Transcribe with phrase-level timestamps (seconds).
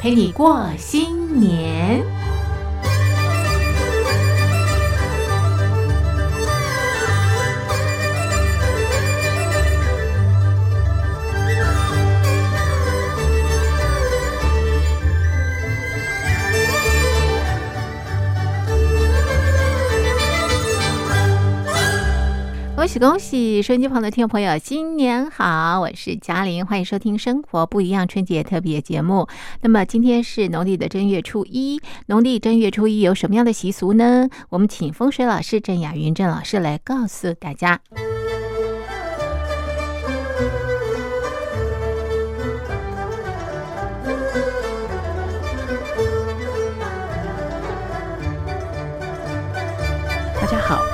[0.00, 2.19] 陪你过新年。
[22.80, 23.60] 恭喜恭喜！
[23.60, 25.78] 收音机旁的听众朋友，新年好！
[25.80, 29.28] 我是嘉玲，欢迎收听《生活不一样》春节特别节目。
[29.60, 34.30] 那么今天是农历的正月初一，农历正月初一有什么样的习俗呢？
[34.48, 37.80] 我们请风水老师郑雅云郑老师来告诉大家。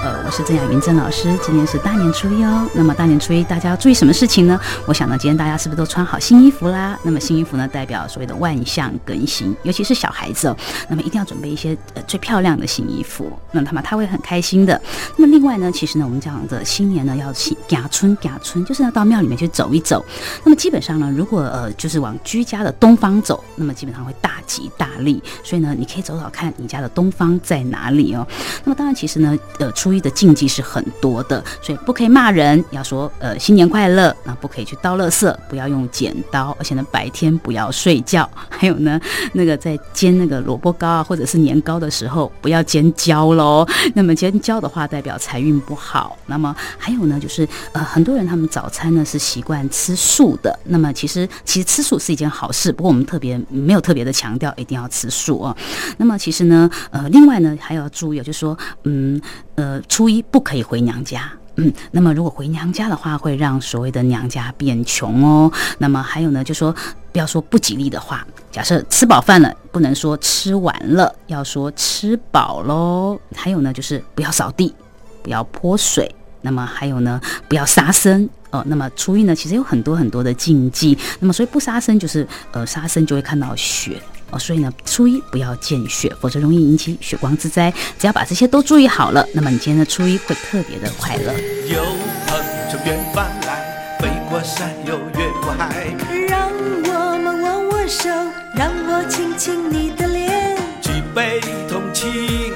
[0.06, 1.36] 呃，我是郑雅云郑老师。
[1.42, 2.64] 今天是大年初一哦。
[2.72, 4.56] 那么大年初一，大家要注意什么事情呢？
[4.86, 6.96] 我想呢，今天大家是不是都穿好新衣服啦？
[7.02, 10.56] 那么新衣服呢，代表所谓的万象更新，尤其是小孩子哦。
[10.88, 14.80] 那么一定要准备一些呃最漂亮的新衣服，那他们他会很开心的。
[15.16, 20.04] 那么另外呢，其实呢，我们讲的新年呢，要去甲春甲春，就是要到庙里面去走一走。
[20.44, 25.20] 那么基本上呢，如果呃就是往居家的东方走，那么基本上会大吉大利。
[25.42, 28.24] 所以呢，你可以走走看你家的东方在哪里哦。
[28.62, 29.36] 那么当然，其实呢。
[29.58, 39.00] 呃，初一的禁忌是很多的，所以不可以骂人，要说呃新年快乐，那不可以去倒垃圾，不要用剪刀，而且呢白天不要睡觉，还有呢
[39.32, 46.16] 那个在煎那个萝卜糕啊或者是年糕的时候不要煎焦喽，那么煎焦的话代表财运不好。
[46.26, 55.56] 那么还有呢就是呃很多人他们早餐呢是习惯吃素的，那么其实其实吃素是一件好事，不过我们特别没有特别的强调一定要吃素哦。
[55.96, 59.20] 那么其实呢呃另外呢还要注意，就是说嗯。
[59.56, 65.50] 呃，初一不可以回娘家，嗯，那么如果回娘家的话，会让所谓的娘家变穷哦。
[65.78, 66.74] 那么还有呢，就说
[67.10, 68.26] 不要说不吉利的话。
[68.52, 73.18] 假设吃饱饭了，不能说吃完了，要说吃饱喽。
[73.34, 74.74] 还有呢，就是不要扫地，
[75.22, 76.14] 不要泼水。
[76.42, 78.62] 那么还有呢，不要杀生哦。
[78.66, 80.96] 那么初一呢，其实有很多很多的禁忌。
[81.18, 84.00] 那么所以不杀生，就是呃杀生就会看到血。
[84.30, 87.72] 哦，所以呢，初一不要见血，否则容易引起血光之灾。
[87.98, 91.32] 只要把这些都注意好了，那么你今天的初一会特别的快乐。
[91.68, 91.84] 有
[92.26, 92.36] 朋
[92.68, 95.86] 从远方来，飞过山又越过海，
[96.28, 98.08] 让我们握握手，
[98.56, 102.52] 让我亲亲你的脸，举杯同庆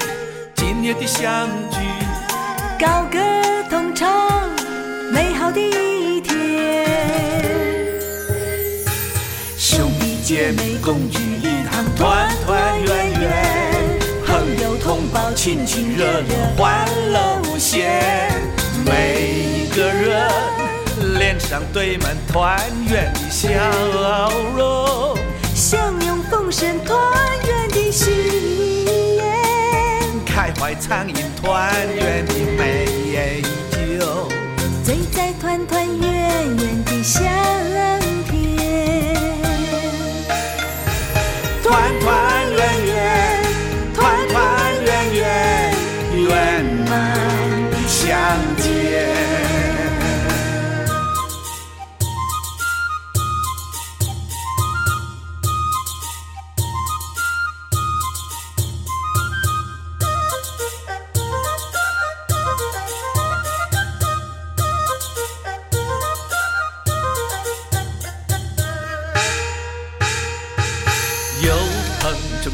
[0.57, 1.79] 今年的相聚，
[2.81, 3.19] 高歌
[3.71, 4.51] 同唱
[5.13, 6.85] 美好的一天，
[9.57, 11.40] 兄弟姐妹共聚。
[12.01, 18.33] 团团圆圆，朋友同胞亲亲热热，欢乐无限。
[18.87, 20.27] 每个人
[21.19, 23.51] 脸上堆满团圆的笑
[24.57, 25.15] 容，
[25.55, 26.99] 享用丰盛团
[27.47, 28.87] 圆的喜
[29.19, 33.43] 宴，开怀畅饮团圆的美
[34.01, 34.27] 酒，
[34.83, 37.70] 醉在团团圆圆的香。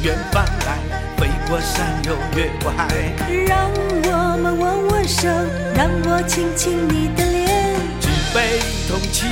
[0.03, 0.79] 远方来，
[1.17, 2.89] 飞过山又越过海，
[3.47, 5.29] 让我们握握手，
[5.75, 9.29] 让我亲亲你的脸，举杯同庆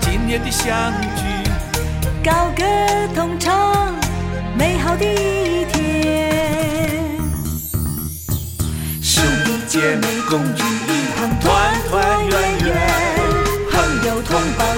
[0.00, 1.22] 今年的相聚，
[2.22, 2.64] 高歌
[3.14, 3.94] 同唱
[4.58, 7.00] 美好的一天，
[9.02, 12.55] 兄弟姐妹共聚一堂，团团圆圆，朋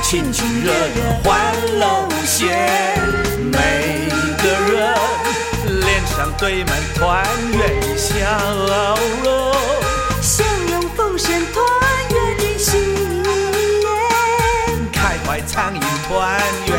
[0.00, 0.78] 亲亲热热，
[1.24, 2.46] 欢乐无限，
[3.50, 4.08] 每
[4.42, 4.94] 个人
[5.80, 6.06] 脸。
[6.06, 7.60] 上堆满团圆
[7.96, 8.14] 笑
[9.22, 9.52] 容，
[10.22, 11.62] 相拥奉献团
[12.10, 12.78] 圆的喜
[13.82, 13.86] 宴，
[14.92, 16.77] 开怀畅饮团圆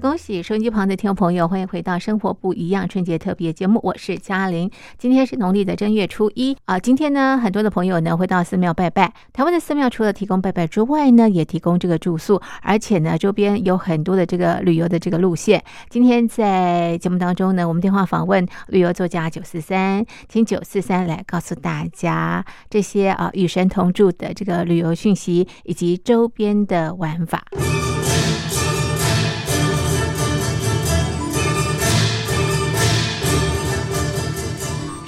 [0.00, 0.42] 恭喜！
[0.42, 4.70] 收音机旁的听众朋友，欢迎回到《生活不一样》春节特别节目，我是嘉玲。
[4.96, 9.12] 今天是农历的正月初一啊，今天呢，很多的朋友呢会到寺庙拜拜。
[9.34, 15.62] 台湾的寺庙除了提供拜拜之外呢，也提供这个住宿，而且呢，周边有很多的这个旅游的这个路线。
[15.90, 27.44] 今天在节目当中呢，我们电话访问旅游作家九四三，请九四三来告诉大家这些啊与神同住的这个旅游讯息以及周边的玩法。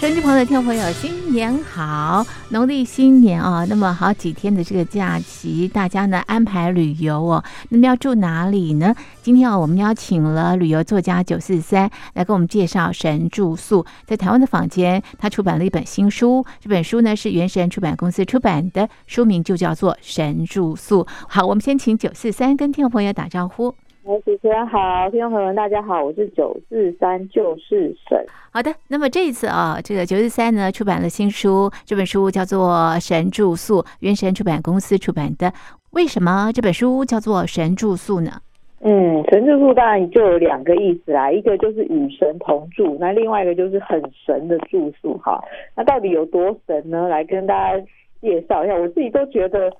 [0.03, 2.27] 收音机旁的听众朋友，新年好！
[2.49, 7.45] 农历新年啊，那么好几天的这个假期，大家呢安排旅游哦。
[7.69, 8.93] 那么要住哪里呢？
[9.23, 13.87] 今天啊，我们邀请了旅游作家九四三来给我们介绍神住宿。
[14.05, 21.05] 在台湾的坊间，他出版了一本新书，这本书呢是原神出版公司出版的，书名就叫做《神住宿》。
[21.29, 23.73] 好，我们先请九四三跟听众朋友打招呼。
[24.05, 28.19] 哎，主持人好，听众朋友们大家好，我是九四三，就是神。
[28.51, 32.71] 好的，那么这一次啊，这个九四三呢出版了新书，这本书叫做
[33.01, 35.53] 《神住宿》，原神出版公司出版的。
[35.93, 38.33] 为什么这本书叫做《神住宿》呢？
[38.81, 45.41] 嗯，神住宿当然就有两个意思啦，一个就是与神同住，那另外一个就是很神的住宿哈。
[45.77, 47.07] 那到底有多神呢？
[47.07, 47.85] 来跟大家
[48.21, 49.73] 介绍一下，我自己都觉得，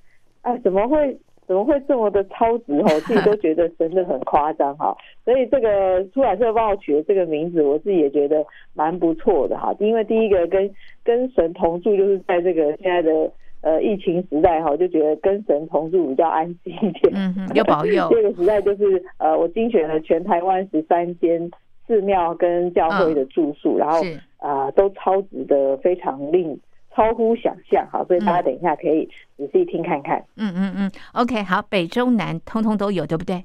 [0.43, 1.19] 哎，怎么会？
[1.53, 2.89] 怎么会这么的超值哈？
[2.97, 4.97] 我自己都觉得真的很夸张哈。
[5.23, 9.75] 所以这个出版社帮我取的这个名字，我自己也觉得蛮不错的哈。
[9.79, 10.71] 因为第一个跟
[11.05, 18.09] 跟神同住，就是在这个现在的呃疫情时代哈，就觉得跟神同住比较安心一点，嗯嗯，有保佑。
[18.11, 21.51] 这个时代就是呃，我精选了全台湾十三间
[21.87, 24.01] 寺庙跟教会的住宿，然后
[24.39, 26.59] 啊都超值的非常令。
[26.95, 30.23] 超乎想象，好，所以大家等一下可以仔细听看看。
[30.37, 33.45] 嗯嗯嗯，OK，好，北中南通通都有，对不对？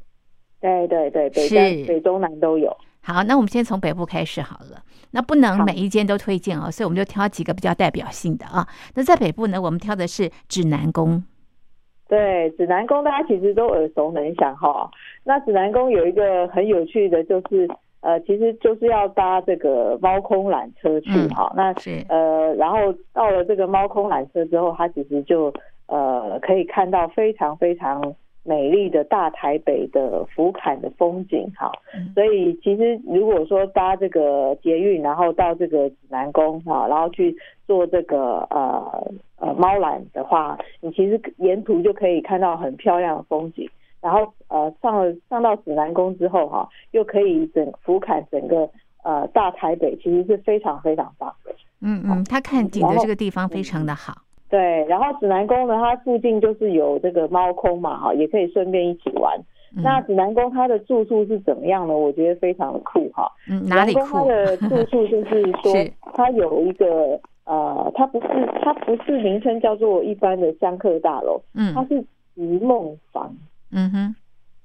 [0.60, 2.76] 对对对，北北中南都有。
[3.02, 4.84] 好，那我们先从北部开始好了。
[5.12, 8.68] 那不能每一间都推荐哦，所以我们就挑几个比较代表性的啊。
[8.96, 11.24] 那在北部呢，我们挑的是指南宫。
[12.10, 14.90] 对，指南宫大家其实都耳熟能详哈。
[15.24, 17.70] 那指南宫有一个很有趣的，就是。
[18.02, 21.74] 呃，其实就是要搭这个猫空缆车去哈，那
[22.10, 25.52] 呃，然后到了这个猫空缆车之后，它其实就
[25.88, 31.72] 呃可以看到非常非常美丽的大台北的福坎的风景哈，
[32.14, 37.36] 所以其实如果说搭这个捷运，然后到这个指南宫哈，然后去
[37.66, 43.68] 坐这个呃呃猫缆的话，你其实沿途就可以看到很漂亮的风景。
[44.08, 48.70] 然后呃上了上到指南宫之后哈，又可以整俯瞰整个
[49.04, 51.52] 呃大台北，其实是非常非常棒的。
[51.82, 54.14] 嗯嗯，他看景的这个地方非常的好。
[54.50, 59.38] 对，然后指南宫呢，它附近就是有这个猫空嘛哈，也可以顺便一起玩。
[59.76, 61.94] 那指南宫它的住宿是怎么样呢？
[61.94, 63.30] 我觉得非常的酷哈。
[63.50, 64.00] 嗯，哪里酷？
[64.06, 65.74] 它的住宿就是说，
[66.16, 68.28] 它有一个呃，它不是
[68.64, 72.02] 它不是名称叫做一般的香客大楼，嗯，它是
[72.34, 73.36] 极梦房。
[73.72, 74.16] 嗯哼，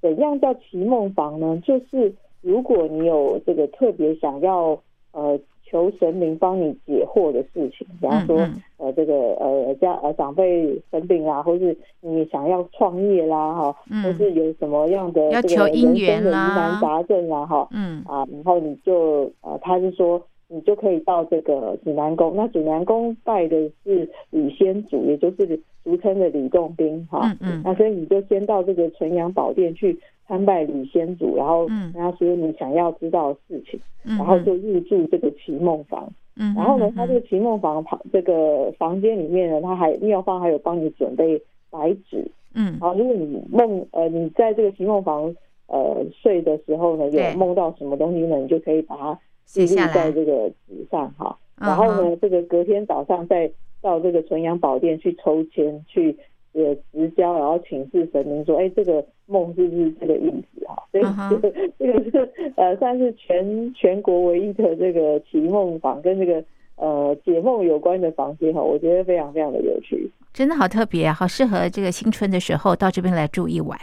[0.01, 1.61] 怎样叫奇梦房呢？
[1.65, 4.81] 就是如果你有这个特别想要
[5.13, 8.37] 呃求神明帮你解惑的事情，比方说
[8.79, 20.23] 呃这个呃家呃长辈生病啦，或是你想要创业啦哈，或是有什么样的要求姻缘啦、疑难杂症啦哈，嗯啊，然后你就呃他是说。
[20.53, 41.41] 你就可以到这个指南宫，那指南宫拜的是李先祖，也就是俗称的李洞宾，哈，嗯嗯，那所以你就先到这个纯阳宝殿去参拜李先祖，然后跟他说你想要知道的事情，然后就入住这个奇梦房，嗯，然后呢，他这个奇梦房旁这个房间里面呢，他还妙方还有帮你准备
[41.71, 45.35] 白纸，嗯，好，如果你梦呃你在这个奇梦房
[45.67, 49.19] 呃睡的时候呢，有梦到什么东西呢，你就可以把它。
[49.53, 53.51] 记录在这个纸上哈，然后呢，这个隔天早上再
[53.83, 56.17] 到这个纯阳宝殿去抽签，去
[56.53, 60.83] 呃直交，然后请示神明说，哎，这个梦是不是这个意思哈？
[60.91, 66.43] 所以这个这个是呃算是全全国唯一的这个祈梦房，跟这个
[66.77, 73.79] 呃解梦有关的房间哈，我觉得非常非常的有趣，真的好特别，好适合这个新春的时候到这边来住一晚。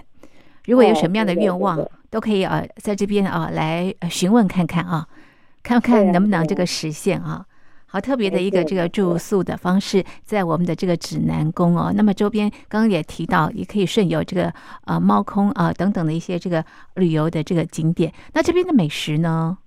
[0.66, 5.08] 如果有什么样的愿望，都可以呃在这边啊来询问看看啊。
[5.64, 7.46] 看看能不能这个实现啊？
[7.92, 11.92] 好特别的一个这个住宿的方式，在我们的这个指南宫哦。
[11.96, 14.54] 那么周边刚刚也提到，也可以顺游这个
[14.86, 16.64] 呃猫空啊等等的一些这个
[16.94, 18.14] 旅游的这个景点。
[18.32, 19.58] 那这边的美食呢？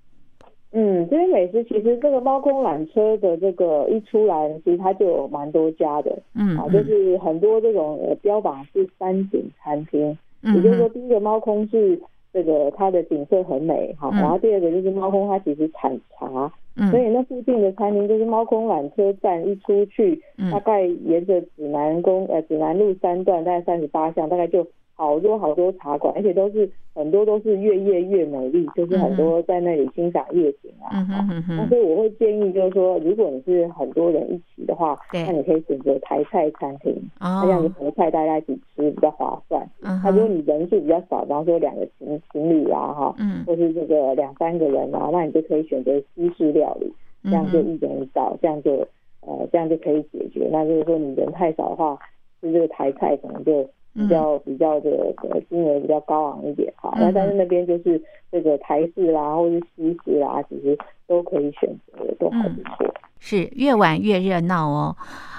[0.70, 6.16] 嗯，这边美食其实这个猫空缆车的这个一出来，其实它就有蛮多家的。
[6.36, 12.00] 嗯，啊，就是很多这种呃标榜是山景餐厅，也就是说第一个猫空是。
[12.32, 16.50] 这个它的景色很美哈，然后第二个就是猫空它其实产茶，
[16.90, 20.20] 所以那附近的餐厅就是猫空缆车站一出去，
[20.50, 24.66] 大概沿着指南宫呃指南路三段大概三十八巷，大概就。
[24.94, 31.04] 好多好多茶馆，而且都是很多都是越夜越美丽，就是很多在那里欣赏夜景啊。
[31.48, 36.94] 那所以我会建议，就是说，如果你是很多人一起的话，那你可以选择台菜餐厅，
[37.42, 39.66] 这样子合菜大家一起吃比较划算。
[39.80, 46.92] 那如果你人数比较少，比方说两个情情侣啊，哈，或是这个两三个人啊，那你就可以选择西式料理，
[47.24, 48.86] 这样就一人一道，这样就
[49.22, 50.48] 呃这样就可以解决。
[50.52, 51.98] 那如果说你人太少的话，
[52.40, 53.68] 吃这个台菜可能就。
[53.94, 54.90] 比较比较的
[55.28, 62.94] 呃金额比较高昂一点哈，那但是那边就是这个台式啦，或是西式啦，其实都可以选择，都还不错。
[63.18, 64.96] 是越晚越热闹哦。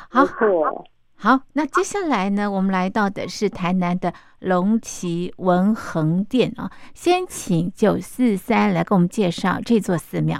[0.10, 0.24] 好，
[1.16, 10.40] 好，那接下来呢，我们来到的是台南的龙旗文衡殿啊，先请九四三来给我们介绍这座寺庙。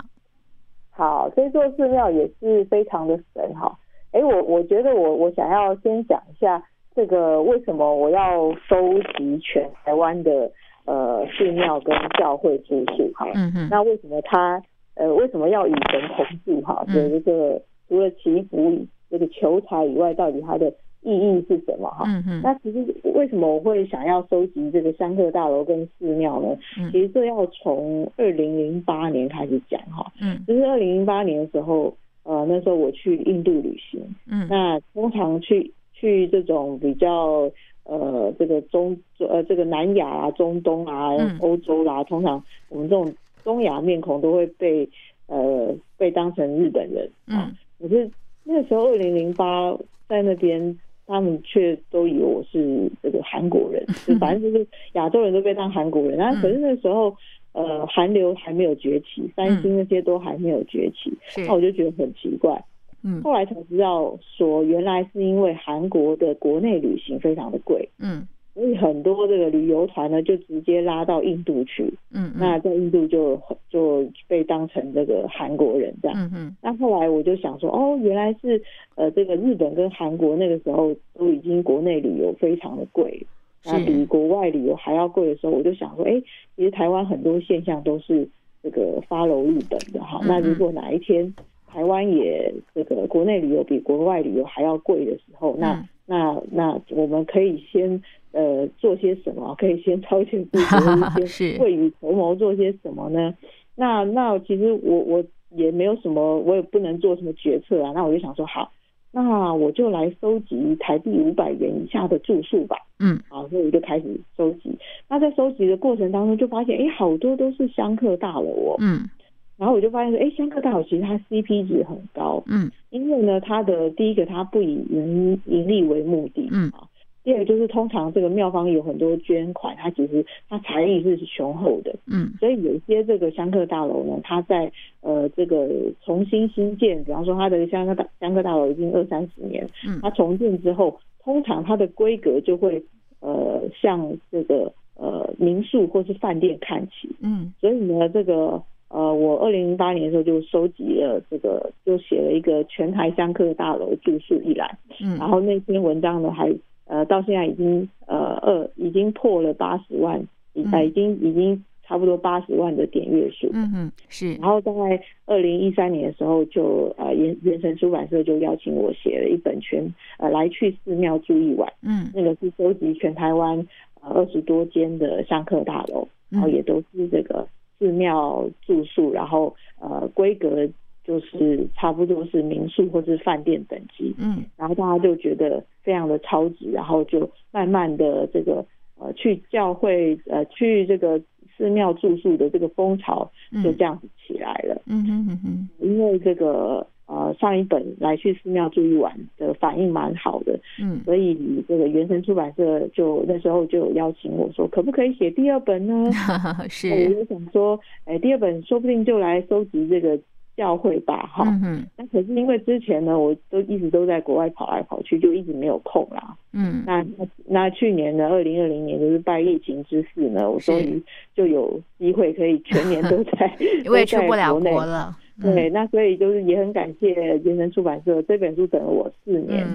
[0.91, 3.75] 好，这座寺庙也是非常的神哈。
[4.12, 6.63] 哎，我我觉得我我想要先讲一下。
[6.95, 10.51] 这个为什么我要收集全台湾的
[10.85, 13.12] 呃寺庙跟教会住宿？
[13.15, 14.62] 哈，嗯嗯，那为什么他
[14.95, 16.62] 呃为什么要与神同住？
[16.62, 20.71] 哈，的这个除了祈福这个求财以外，到底它的
[21.01, 21.89] 意义是什么？
[21.89, 26.55] 哈，嗯嗯，那其实为什么我会想要收集这个香客大楼跟寺庙呢？
[26.91, 35.71] 其实这要从二零零八年开始讲哈，嗯，就是二零零八年的时候，呃，那时候我去印度旅行，嗯，那通常去。
[36.03, 37.50] 去这种比较
[37.86, 44.88] 呃，这个中呃，这个南亚啊、中东啊、欧洲啦，通常我们这种东亚面孔都会被
[45.27, 47.50] 呃被当成日本人啊。
[47.79, 48.12] 可是
[48.43, 49.74] 那个时候二零零八
[50.10, 56.17] 在那边，他们却都以为我是这个韩国人， 就反正就是亚洲人都被当韩国人。
[56.17, 57.15] 然后可是那时候
[57.53, 61.13] 呃，韩流还没有崛起，三星那些都还没有崛起，
[61.48, 62.62] 那我就觉得很奇怪。
[63.03, 73.38] 嗯，后来才知道说，原来是因为韩国的国内旅行非常的贵，嗯，所以很多这个旅游团呢就直接拉到印度去，嗯，那在印度就
[73.69, 78.62] 就被当成这个韩国人这样，嗯嗯，那后来我就想说，哦，原来是
[78.95, 83.25] 呃这个日本跟韩国那个时候都已经国内旅游非常的贵，
[83.65, 86.22] 那比国外旅游还要贵的时候，我就想说，哎，
[86.55, 88.29] 其实台湾很多现象都是
[88.62, 91.33] 这个发楼日本的哈，那如果哪一天。
[91.73, 98.01] 台湾也这个国内旅游比国外旅游还要贵的时候，那那那我们可以先
[98.31, 99.55] 呃做些什么？
[99.59, 100.75] 可以先超前部署，
[101.25, 103.33] 先未雨绸缪做些什么呢？
[103.75, 105.23] 那那其实我我
[105.55, 107.91] 也没有什么，我也不能做什么决策啊。
[107.95, 108.71] 那我就想说，好，
[109.11, 112.77] 那我就来收集台币五百元以下的住宿吧。
[112.99, 114.05] 嗯，好，所以我就开始
[114.37, 114.77] 收集。
[115.09, 118.75] 那在收集的过程当中，就发现哎，好多都是香客大楼哦。
[118.79, 119.09] 嗯。
[119.57, 126.69] 然后我就发现说，哎，香客大楼其实它 CP 值很高，嗯，因为呢，它的第一个它不以盈盈利为目的，嗯。
[126.72, 126.88] 啊，
[127.24, 134.69] 第二个就是通常这个庙方有很多捐款，它其实它财力是雄厚的，嗯，所以有些这个香客大楼呢，它在
[135.01, 135.69] 呃这个
[136.03, 142.83] 重新新建，比方说它的香客大香客大楼已经二三十年，嗯，它重建之后，通常它的规格就会
[143.22, 148.62] 呃像这个呃民宿或是饭店看齐，嗯，所以呢这个。
[148.93, 156.53] 呃，我二零零八年的时候就收集了这个，就写了一个全台香客大楼住宿一览，嗯，然后那篇文章呢，还
[156.85, 160.23] 呃到现在已经呃二已经破了八十万，
[160.53, 169.83] 已经已经差不多八十万的点阅数，嗯嗯是，然后大概二零一三年的时候，就呃原原神出版社就邀请我写了一本全
[170.19, 173.57] 呃来去寺庙住一晚，嗯，那个是收集全台湾
[174.01, 177.47] 呃二十多间的香客大楼，然后也都是这个。
[177.83, 180.65] 寺庙住宿，然后呃规格
[181.03, 188.65] 就是差不多是民宿或是饭店等级，嗯，然后大家就觉得非常的超值，然后就慢慢的这个
[188.97, 191.19] 呃去教会呃去这个
[191.57, 193.29] 寺庙住宿的这个风潮
[193.61, 196.87] 就这样子起来了，嗯嗯嗯嗯，因为这个。
[197.05, 206.10] 呃，上一本来去寺庙住一晚的反应蛮好的，嗯，所以这个原神出版社就那时候就有邀请我说，可不可以写第二本呢？
[206.69, 210.17] 是，我就想说，哎，第二本说不定就来收集这个
[210.55, 211.43] 教会吧，哈。
[211.63, 216.36] 嗯那可是因为之前呢，我都一直都在国外跑来跑去，就一直没有空啦。
[216.53, 216.83] 嗯。
[216.88, 221.03] 那那那去年呢，二零二零年就是拜疫情之事呢，我终于
[221.36, 223.51] 就有机会可以全年都在，
[223.83, 225.15] 因为去不了国了。
[225.41, 227.11] 对，那所以就是也很感谢
[227.43, 229.65] 原神出版社这本书等了我四年，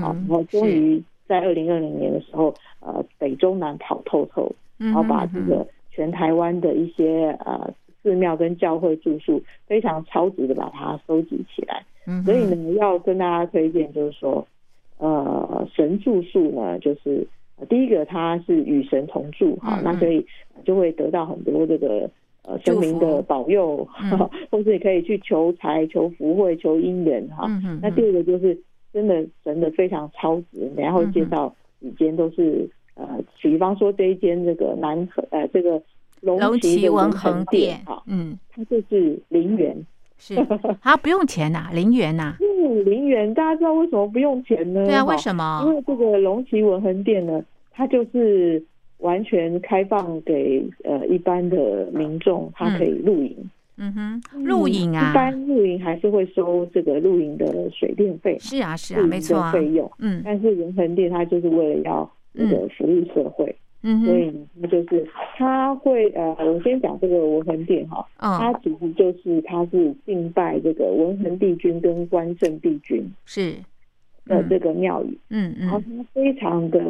[0.00, 11.82] 好，然后终于在二零二零年的时候，呃，北中南跑透透，然后把这个全台湾的一些呃寺庙跟教会住宿，非常超值的把它收集起来。
[12.06, 14.46] 嗯，所以呢，要跟大家推荐就是说，
[14.98, 17.26] 呃，神住宿呢，就是
[17.68, 20.26] 第一个它是与神同住哈，那所以
[20.64, 22.10] 就会得到很多这个
[22.44, 23.86] 呃神明的保佑，
[24.50, 27.46] 或是你可以去求财、求福慧、求姻缘哈。
[27.48, 28.58] 嗯那第二个就是
[28.92, 35.82] 真的神的非常超值，然后介绍几间都是呃，比方说这一间这个南呃这个
[36.20, 39.76] 龙旗文恒殿哈，嗯，它就是陵园。
[40.16, 40.34] 是，
[40.80, 42.36] 它不用钱呐，零元呐。
[42.40, 44.84] 嗯，零元，大家知道为什么不用钱呢？
[44.86, 45.64] 对啊，为什么？
[45.66, 48.62] 因为这个龙旗文恒店呢，它就是
[49.04, 53.36] 完全开放给呃一般的民众，他可以露营。
[53.76, 58.38] 嗯哼，露营啊，一般露营还是会收这个露营的水电费。
[58.38, 59.52] 是啊，是啊，没错啊。
[59.52, 63.54] 费用，嗯，但是文恒店它就是为了要那个服务社会。
[63.86, 65.06] 嗯，所以那就是
[65.36, 73.52] 他会呃，我先讲这个文恒殿哈，它其实就是它是敬拜这个文恒帝君跟关圣帝君是
[74.24, 76.80] 的这个庙宇，嗯嗯，然后它非常的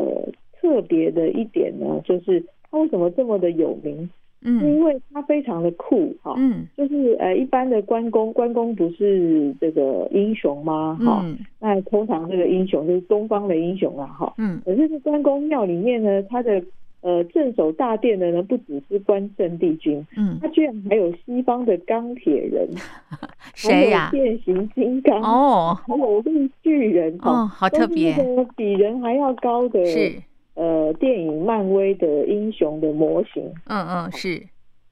[0.64, 4.08] 特别的一点呢，就是它为什么这么的有名？
[4.46, 10.98] 嗯，因为它非常的酷哈，嗯，就是呃一般的关公，关公不是这个英雄吗？
[11.04, 11.22] 哈，
[11.60, 16.62] 那通常这个英雄就是东方的英雄啊，哈，嗯，可是这关公庙里面呢，它的
[17.00, 22.66] 呃，镇守大殿的呢，不只是关圣帝君，嗯，他居然还有西方的钢铁人，
[23.54, 24.08] 谁呀？
[24.10, 28.14] 变形金刚哦，还有绿巨人哦，好特别，
[28.56, 30.12] 比人还要高的是
[30.54, 34.42] 呃，电影漫威的英雄的模型，嗯嗯是，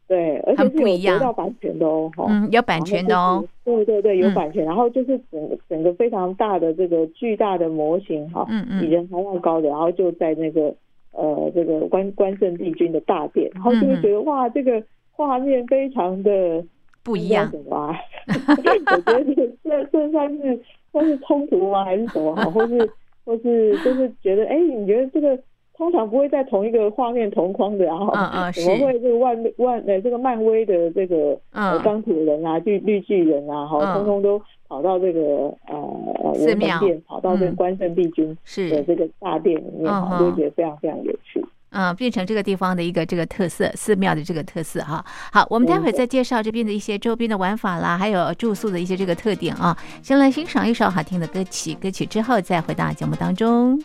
[0.06, 10.74] 对，而且是有得到版权的哦，嗯，有版权的哦，对对对，有版权，然后就是整整个非常大的这个巨大的模型哈，嗯嗯，比人还要高的，然后就在那个。
[11.14, 16.64] 呃，这个关关圣帝君的大殿，然后就会觉得哇，这个画面非常的
[17.04, 17.52] 不一样。
[17.66, 17.94] 哇，
[18.56, 20.58] 我觉得这这算是
[20.90, 21.84] 算是冲突吗？
[21.84, 22.34] 还是什么？
[22.50, 22.90] 或是
[23.26, 25.38] 或是就是觉得，哎，你觉得这个？
[25.76, 28.12] 通常不会在同一个画面同框的， 然后
[28.52, 31.38] 怎么会这个万万呃这个漫威的这个
[31.82, 35.20] 钢铁人啊、绿绿巨人啊，哈，通通都跑到这个
[35.66, 38.36] 呃文庙殿，跑到这个关圣帝君
[38.70, 41.44] 的这个大殿里面，哈，就觉得非常非常有趣。
[41.74, 45.02] 嗯，变成这个地方的一个这个特色，寺庙的这个特色哈。
[45.32, 49.74] 好，我们待会再介绍这边的一些周边的玩法啦，还有住宿的一些这个特点啊。
[50.02, 53.80] 先来欣赏一首好听的歌曲，歌曲之后再回到节目当中。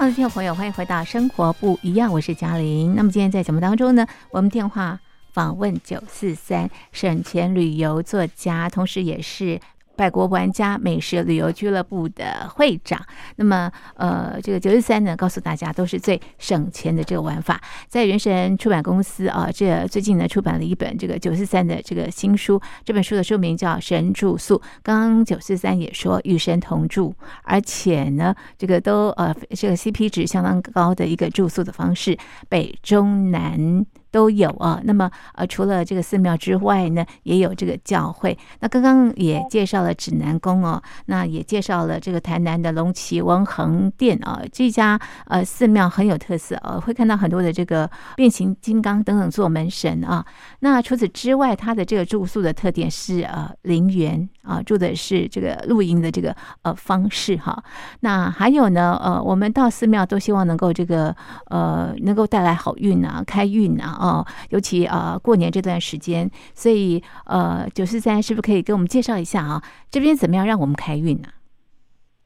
[0.00, 2.94] 好的听众朋友，欢迎回到《生活不一样》，我是嘉玲。
[2.94, 4.98] 那么今天在节目当中呢，我们电话
[5.30, 9.60] 访问九四三省钱旅游作家，同时也是。
[10.00, 12.98] 外国玩家美食旅游俱乐部的会长，
[13.36, 17.60] 那么呃，这个九十三呢，告诉大家都是最省钱的这个玩法。
[17.86, 24.56] 在原神出版公司啊，这最近呢出版了一本这个九四三的这个新书，这本书的书名叫《神住宿》。
[24.82, 32.16] 刚刚九四三也说与神同住，而且呢，这个都呃，这个 CP 值相当高的一个住宿的方式，
[32.48, 33.84] 北中南。
[34.10, 38.36] 都有啊，那么呃，除了这个寺庙之外呢，也有这个教会。
[38.60, 50.24] 那刚刚也介绍了指南宫哦，那也介绍了这个台南的龙旗文恒殿啊，这家呃寺庙很有特色呃，会看到很多的这个变形金刚等等做门神啊。
[50.60, 57.62] 那除此之外，它的这个住宿的特点是呃陵园啊，住的是这个露营的这个呃方式哈。
[58.00, 61.14] 那还有呢，呃，我们到寺庙都希望能够这个
[61.46, 63.96] 呃能够带来好运啊，开运啊。
[64.00, 69.62] 哦，尤其呃过年这段时间，所以呃九四三是不是可以给我们介绍一下啊？
[69.90, 71.28] 这边怎么样让我们开运呢？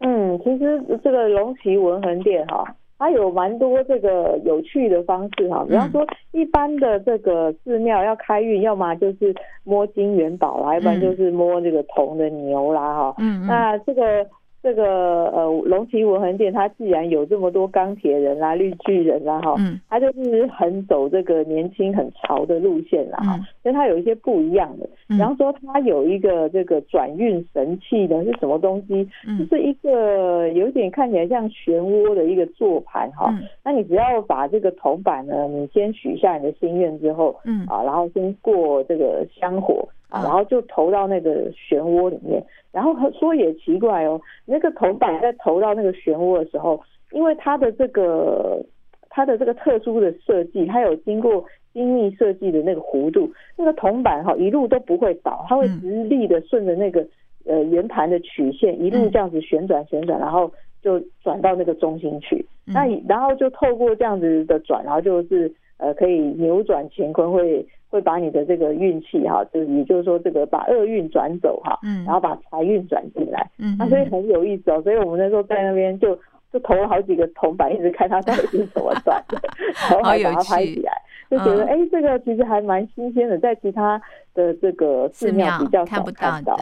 [0.00, 2.62] 嗯，其实这个龙旗文衡殿哈，
[2.98, 5.64] 它有蛮多这个有趣的方式哈。
[5.68, 13.14] 比方说，一般的这个寺庙要开运，要么就是摸金元宝啦，要不然就是摸这个铜的牛啦哈。
[13.18, 13.46] 嗯嗯。
[13.46, 14.26] 那这个。
[14.64, 19.54] 这个呃龙旗文恒店，它既然有这么多钢铁人啦、绿巨人啦哈，
[19.90, 24.88] 它就是很走这个年轻很潮的路线啦哈，所以它有一些不一样的。
[25.06, 29.06] 比方说，它有一个这个转运神器呢，是什么东西？
[29.38, 33.30] 就是一个有点看起来像漩涡的一个座盘哈。
[33.62, 39.86] 那你只要把这个铜板呢，你先许下你的心愿之后，嗯啊，然后先过这个香火。
[40.22, 48.64] 然后就投到那个漩涡里面，然后说也奇怪哦，那个铜板在投到那个漩涡的时候，因为它的这个
[49.10, 57.04] 它的这个特殊的设计，它有经过精密设计的那个弧度，那个铜板哈一路都不会倒，它会直立的顺着那个
[57.44, 60.50] 呃圆盘的曲线一路这样子旋转旋转，然后
[60.80, 62.46] 就转到那个中心去。
[62.66, 67.66] 那然后就透过这样子的转，然后就是呃可以扭转乾坤会。
[67.94, 74.82] 会把你的这个运气哈，就是也就是说这个把厄运转走哈，嗯，然后把财运转进来，嗯，那所以很有意思哦。
[74.82, 76.18] 所以我们那时候在那边就
[76.52, 79.40] 就投了好几个铜板，一直看它到底是怎么转的，
[79.88, 80.92] 然后还把它拍起来，
[81.30, 84.02] 就觉得哎，这个其实还蛮新鲜的，在其他
[84.34, 86.56] 的这个寺庙比较看不到的。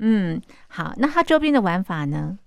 [0.00, 2.38] 嗯，好，那它周边的玩法呢？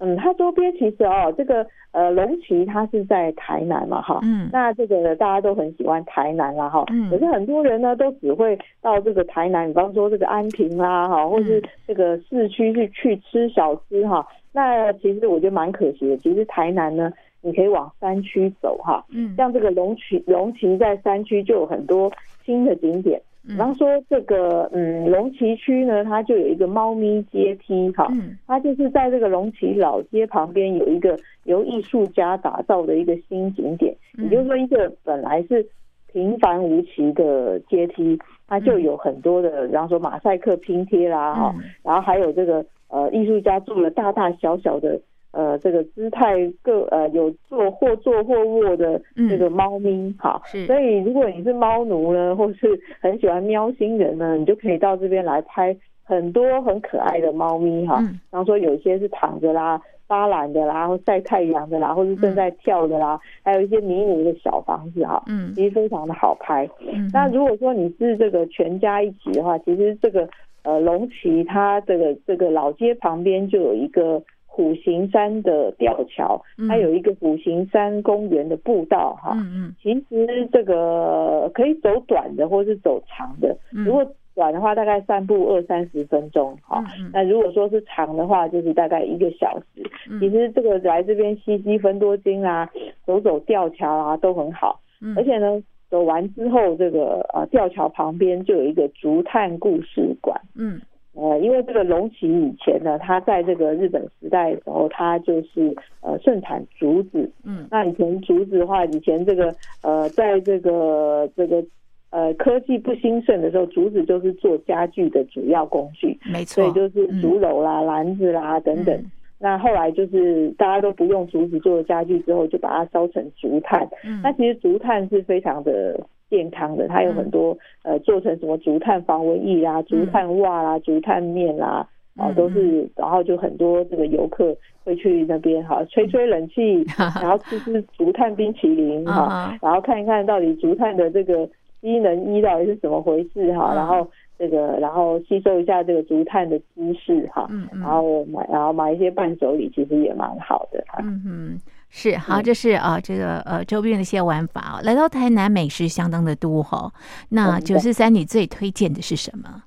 [0.00, 16.16] 嗯，它周边其实哦，这个呃龙旗它是在台南嘛，哈，嗯，那这个大家都很喜欢台南啦，哈，嗯，可是很多人呢都只会到这个台南，比方说这个安平啦，哈，或是这个市区去去吃小吃哈，那其实我觉得蛮可惜的。
[16.18, 22.10] 其实台南呢，你可以往山区走哈，嗯，像这个龙旗龙旗在山区就有很多
[22.44, 23.20] 新的景点。
[23.46, 28.06] 比方说这个嗯龙崎区呢，它就有一个猫咪阶梯哈，
[28.46, 35.66] 它就是在这个龙崎老街旁边有一个由艺术家打造的一个新景点，也就是说一个本来是
[36.12, 45.00] 平凡无奇的阶梯，它就有很多的，比方说马赛克拼贴啦哈，然后还有这个呃艺术家做了大大小小的。
[45.30, 57.96] 呃，这个姿态各呃有坐或坐或卧的这个猫咪，好，所以如果你是猫奴呢，或是很喜欢喵星人呢，你就可以到这边来拍很多很可爱的猫咪哈。
[58.30, 66.66] 然后说有一些是躺着啦、发懒的啦、或晒太阳的啦，或是正在跳的啦，还有一些迷你的小房子哈，嗯，其实非常的好拍。
[67.12, 70.26] 那如果说你是这个全家一起的话，其实这个
[70.62, 74.22] 呃龙旗它这个这个老街旁边就有一个。
[74.58, 79.34] 虎形山的吊桥，它有一个虎形山公园的步道哈。
[79.36, 83.56] 嗯嗯，其实这个可以走短的，或是走长的。
[83.70, 86.82] 如果短的话，大概散步二三十分钟哈。
[87.12, 89.88] 那如果说是长的话，就是大概一个小时。
[90.18, 92.68] 其实这个来这边吸吸分多金啊，
[93.06, 94.80] 走走吊桥啊都很好。
[95.14, 100.40] 而且呢，走完之后，这个呃吊桥旁边就有一个竹炭故事馆。
[100.56, 100.80] 嗯。
[101.20, 107.28] 呃，因为这个龙旗以前呢，它在这个日本时代的时候，它就是呃盛产竹子。
[107.44, 109.52] 嗯，那以前竹子的话，以前这个
[109.82, 111.64] 呃，在这个这个
[112.10, 116.16] 呃科技不兴盛的时候，竹子就是做家具的主要工具。
[116.32, 119.04] 没错，所以就是竹篓啦、篮子啦等等。
[119.40, 123.88] 那后来就是大家都不用竹子做家具之后，就把它烧成竹炭。
[124.04, 125.98] 嗯，那其实竹炭是非常的。
[126.30, 141.48] 健康的，它有很多呃，做成什么竹炭防蚊液啦、竹炭袜啦、竹炭面啦，啊，都是然后就很多这个游客会去那边哈，吹吹冷气，然后吃吃竹炭冰淇淋 哈，然后看一看到底竹炭的这个
[141.80, 144.06] 机能一到底是怎么回事哈，然后
[144.38, 151.00] 这个然后吸收一下这个竹炭的知识哈，然后买然后买一些伴手礼，其实也蛮好的哈。
[151.02, 151.60] 嗯哼。
[151.90, 154.80] 是好，这是啊，这个呃周边的一些玩法哦。
[154.84, 156.92] 来到台南，美食相当的多哈。
[157.30, 159.62] 那九四三，你最推荐的是什么？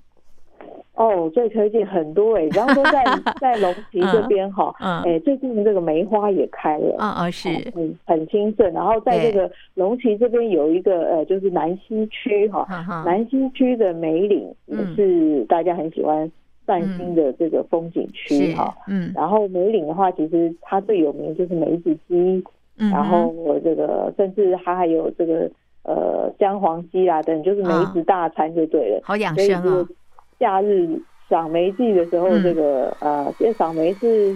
[0.94, 3.04] 哦，最推荐很多哎，比方说在
[3.42, 4.72] 在龙崎这边哈，
[5.04, 8.72] 哎，最近这个梅花也开了，嗯嗯是，很很兴盛。
[8.72, 12.68] 然后在这个龙崎这边有一个呃，就是南西区哈，
[13.04, 16.32] 南西区的梅岭也是大家很喜欢。
[16.66, 22.44] 散心的这个风景区哈，嗯，然后梅岭的话，其实它最有名就是梅子鸡，
[22.78, 25.50] 嗯，然后我这个甚至它还有这个
[25.84, 29.88] 呃姜黄鸡啦等，就是梅子大餐就对了，好养生啊。
[30.40, 30.88] 夏日
[31.28, 34.36] 赏梅季的时候，这个呃，因为赏梅是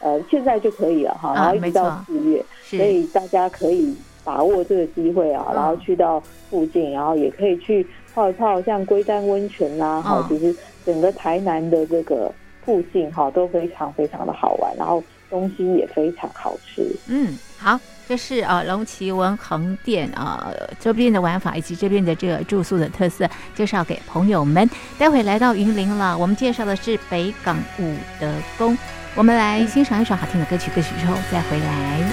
[0.00, 6.18] 呃现在就可以了哈，然后一直到四月，所以大家可以把握这个机会啊，然后去到
[6.50, 10.56] 附近，然后也可以去泡一泡像龟丹温泉啦，哈，其实。
[10.88, 12.32] 整个台南的这个
[12.64, 16.82] 附近哈都非常非常的好玩，然后东西也非常好吃。
[17.08, 24.66] 嗯，好，这是啊龙旗文横店啊周边的玩法以及这边的这个住宿的特色介绍给朋友们。
[24.98, 28.74] 待会来到云林了，我们介绍的是北港武德宫，
[29.14, 32.10] 我们来欣赏一首好听的歌曲，歌曲之后再回来。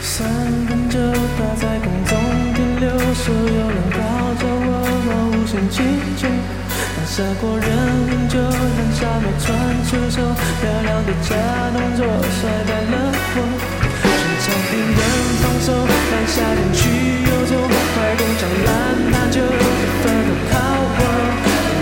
[0.00, 0.26] 三
[0.66, 2.18] 分就挂在空中
[2.54, 5.82] 停留，所有人靠着我，无限期
[6.16, 6.57] 间。
[7.08, 8.52] 射过人影，就让
[8.92, 9.48] 沙漠穿
[9.88, 10.20] 出手，
[10.60, 11.34] 漂亮的假
[11.72, 12.94] 动作甩开了
[13.34, 13.36] 我。
[14.04, 15.00] 全场听人
[15.40, 16.78] 放手，让夏天去
[17.24, 18.68] 游走，快攻上篮，
[19.10, 21.00] 那就一分都靠我。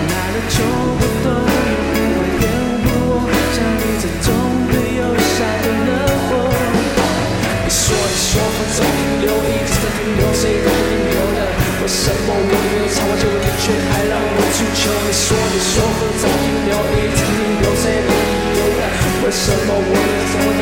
[0.08, 0.62] 拿了球
[0.96, 2.46] 不动，又不会掩
[2.80, 4.30] 护我，像你这种
[4.70, 5.02] 的又
[5.34, 5.90] 下的了
[6.30, 6.38] 火。
[7.60, 11.38] 你说你说风中停留，一直在停留，谁都不停留的。
[11.82, 13.12] 为什么我没有唱完
[15.16, 18.08] 说你说和早停留，一直停留谁不
[18.52, 18.82] 留了？
[19.24, 20.55] 为什么我没有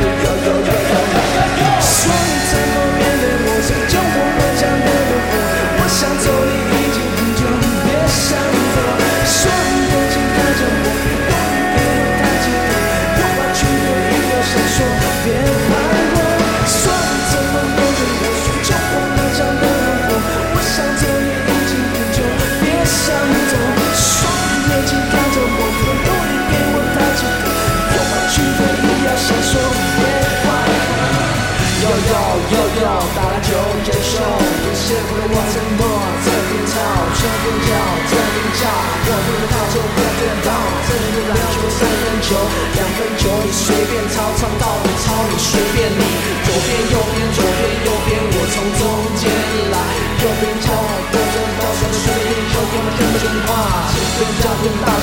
[34.95, 35.83] 有些苦的我沉默，
[36.23, 36.79] 这边吵，
[37.19, 37.75] 这边叫，
[38.07, 40.55] 这边叫，我不能逃走，不要跌倒，
[40.87, 42.39] 这边的篮球三分球，
[42.79, 46.03] 两分球你随便抄，抄到底抄你随便你，
[46.47, 48.87] 左边右边左边右边，我从中
[49.19, 49.27] 间
[49.75, 49.77] 来，
[50.23, 54.94] 右边叫，右边叫，随便右边我听不听话，左边叫用大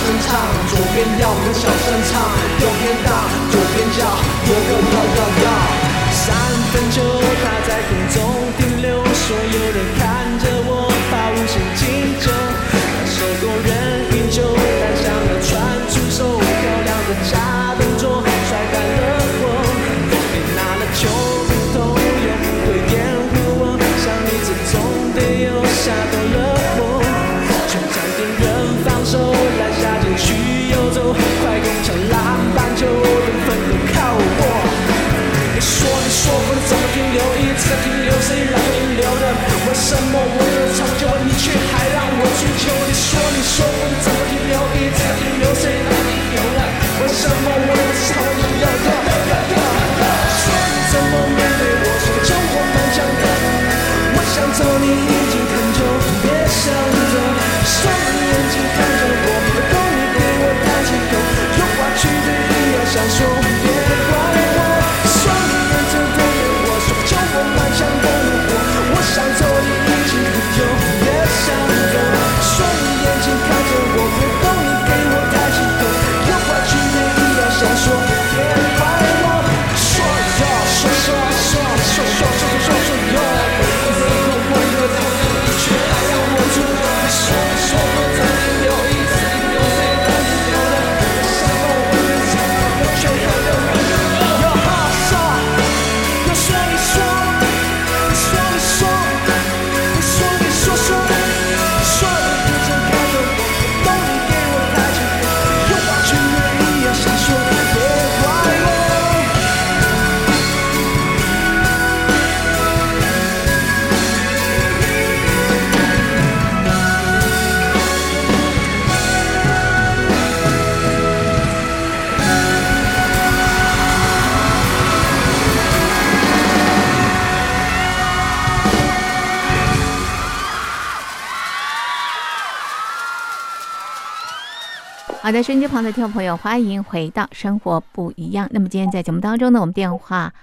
[135.32, 138.46] 好的，收音机旁的听众朋友，欢迎回到《生活不一样》。
[138.52, 140.34] 那么今天在节目当中呢，我们电话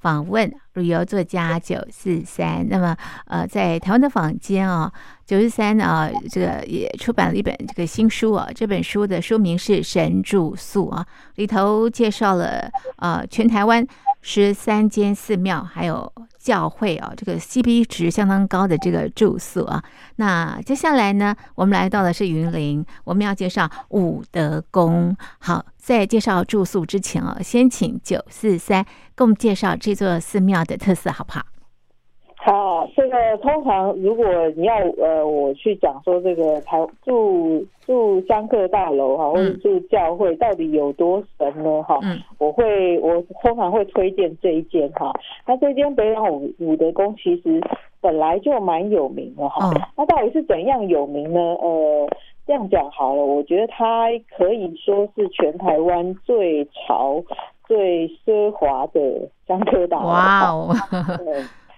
[0.00, 2.66] 访问旅游作家九四三。
[2.66, 4.90] 那么呃，在台湾的坊间啊，
[5.26, 8.48] 九四三啊，这个也出版了一本这个新书啊。
[8.54, 13.86] 这本书的书名是《神住宿》啊，里头介绍了呃全台湾
[14.22, 16.10] 十三间寺庙，还有。
[16.48, 19.84] 教会啊，这个 CP 值相当高的这个住宿啊，
[20.16, 25.14] 那接下来呢，我们来到的是云林，我们要介绍武德宫。
[25.40, 28.82] 好，在介绍住宿之前啊，先请九四三
[29.14, 31.42] 给我们介绍这座寺庙的特色，好不好？
[32.48, 34.24] 好，这个通常如果
[34.56, 41.82] 你要呃，我去讲说这个台住住香客大楼哈，或者住教会到底有多神呢？
[41.82, 42.00] 哈，
[42.38, 45.12] 我会我通常会推荐这一间哈。
[45.46, 47.60] 那这间北港武武德宫其实
[48.00, 49.70] 本来就蛮有名的哈。
[49.94, 51.38] 那到底是怎样有名呢？
[51.38, 52.08] 呃，
[52.46, 54.06] 这样讲好了，我觉得它
[54.38, 57.22] 可以说是全台湾最潮、
[57.66, 60.08] 最奢华的香客大楼。
[60.08, 60.74] 哇哦！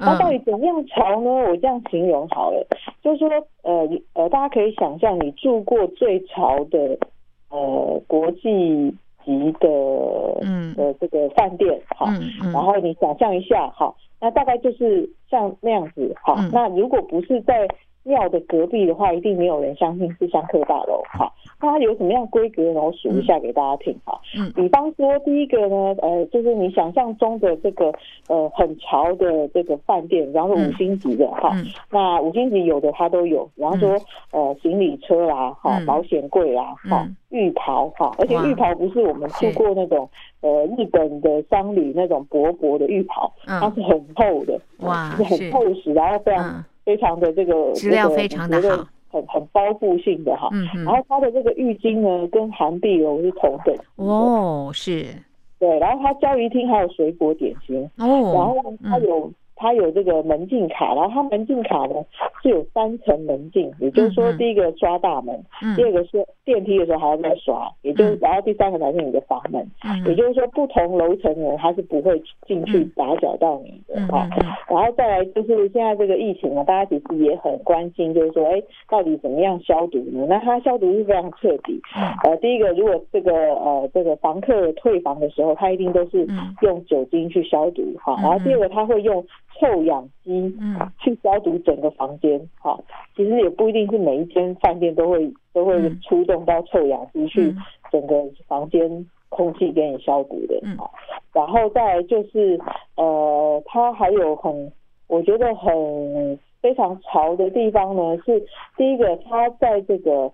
[0.00, 1.30] 它到底怎样潮呢？
[1.30, 2.66] 我这样形容好了，
[3.02, 3.28] 就是说，
[3.62, 6.98] 呃呃，大家可以想象你住过最潮的
[7.50, 9.68] 呃国际级的
[10.42, 10.74] 嗯。
[10.74, 12.06] 的这个饭店，好，
[12.52, 17.66] 然后你想象一下，好，那大概就是像那样子，好，那如果不是在
[18.04, 21.34] 庙的隔壁的话，一定没有人相信是香客大楼，好。
[21.58, 22.80] 它有什么样规格呢？
[22.80, 24.18] 我数一下给大家听哈。
[24.34, 27.92] 嗯，比方说第一个呢，呃，就是你想象中的这个
[28.28, 31.54] 呃很潮的这个饭店，然后五星级的哈。
[31.90, 33.94] 那五星级有的它都有，比方说
[34.32, 40.08] 呃行李车啦，哈，保险柜啦，哈，浴袍哈，而且浴袍不是我们去过那种
[40.40, 48.84] 呃日本的商旅那种薄薄的浴袍，它是很厚的，哇，是很厚实，然后非常非常的这个质量非常的好。
[49.12, 50.48] 很很包覆性的哈，
[50.84, 55.04] 然后它的这个浴巾呢，跟韩碧楼是同等哦，是，
[55.58, 57.76] 对，然后它交谊厅还有水果点心。
[57.98, 59.30] 哦，然后它有。
[59.60, 61.96] 它有这个门禁卡，然后它门禁卡呢
[62.42, 65.38] 是有三层门禁，也就是说，第一个刷大门，
[65.76, 69.70] 第二个是电梯的时候还要再刷，也就然后第三个才是你的房门，
[70.06, 74.26] 也就是说，不同楼层的人他是不会进去打搅到你的哈。
[74.70, 80.24] 然后再来就是现在这个疫情呢，大家其实也很关心，就是说，哎，到底怎么样消毒呢？
[80.26, 81.78] 那它消毒是非常彻底。
[82.24, 86.26] 呃，第一个，如果这个呃这个房客退房的时候，他一定都是
[86.62, 88.16] 用酒精去消毒哈。
[88.22, 89.22] 然后第二个，他会用。
[89.58, 90.78] 臭氧机嗯。
[90.98, 92.78] 去消毒整个房间，哈，
[93.16, 97.54] 其实也不一定是每一间饭店都会都会出动到臭氧机去
[97.90, 98.14] 整个
[98.46, 100.90] 房间空气给你消毒的，哈。
[101.32, 102.60] 然后再就是，
[102.96, 104.72] 呃，它还有很
[105.08, 108.44] 我觉得很非常潮的地方呢，是
[108.76, 110.30] 第一个，它在这个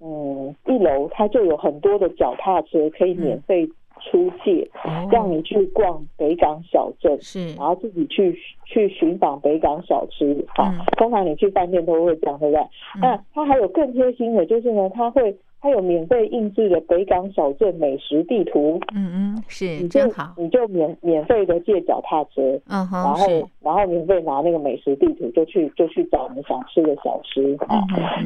[0.00, 3.68] 嗯一楼，它就有很多的脚踏车可以免费。
[4.04, 4.68] 出借，
[5.10, 10.44] 让你去逛北港小镇，是，然后自己去去寻访北港小吃。
[10.56, 12.64] 啊，通常你去饭店都会这样，对不对？
[13.00, 15.36] 那他还有更贴心的，就是呢，他会。
[15.64, 27.56] 它有免费印制的北港小镇美食地图，嗯嗯，是真好，你就免免费的借脚踏车，嗯哼，然后然后免费拿那个美食地图，就去就去找你想吃的小吃。
[27.66, 27.80] 啊。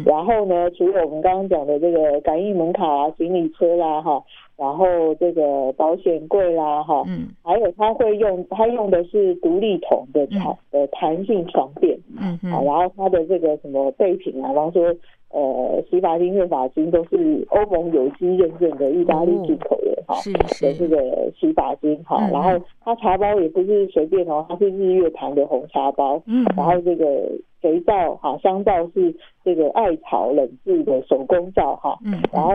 [0.05, 4.21] 然后呢，除了我们刚刚讲的这个感应门卡啊、行李车啦哈，
[4.57, 14.93] 然后这个保险柜啦哈，嗯，还有他会用他用的是独立桶的床的弹性床垫，嗯嗯，然后他的这个什么备品啊，比方说。
[15.31, 20.15] 呃，洗发精、润发精都是欧盟有机认证的意大利进口的哈
[20.63, 29.15] 的这个洗发精哈，然后它茶包也不是随便哦，它是日月潭的红茶包，嗯，然后这个肥皂哈香皂是
[29.45, 32.55] 这个艾草冷制的手工皂哈，嗯，然后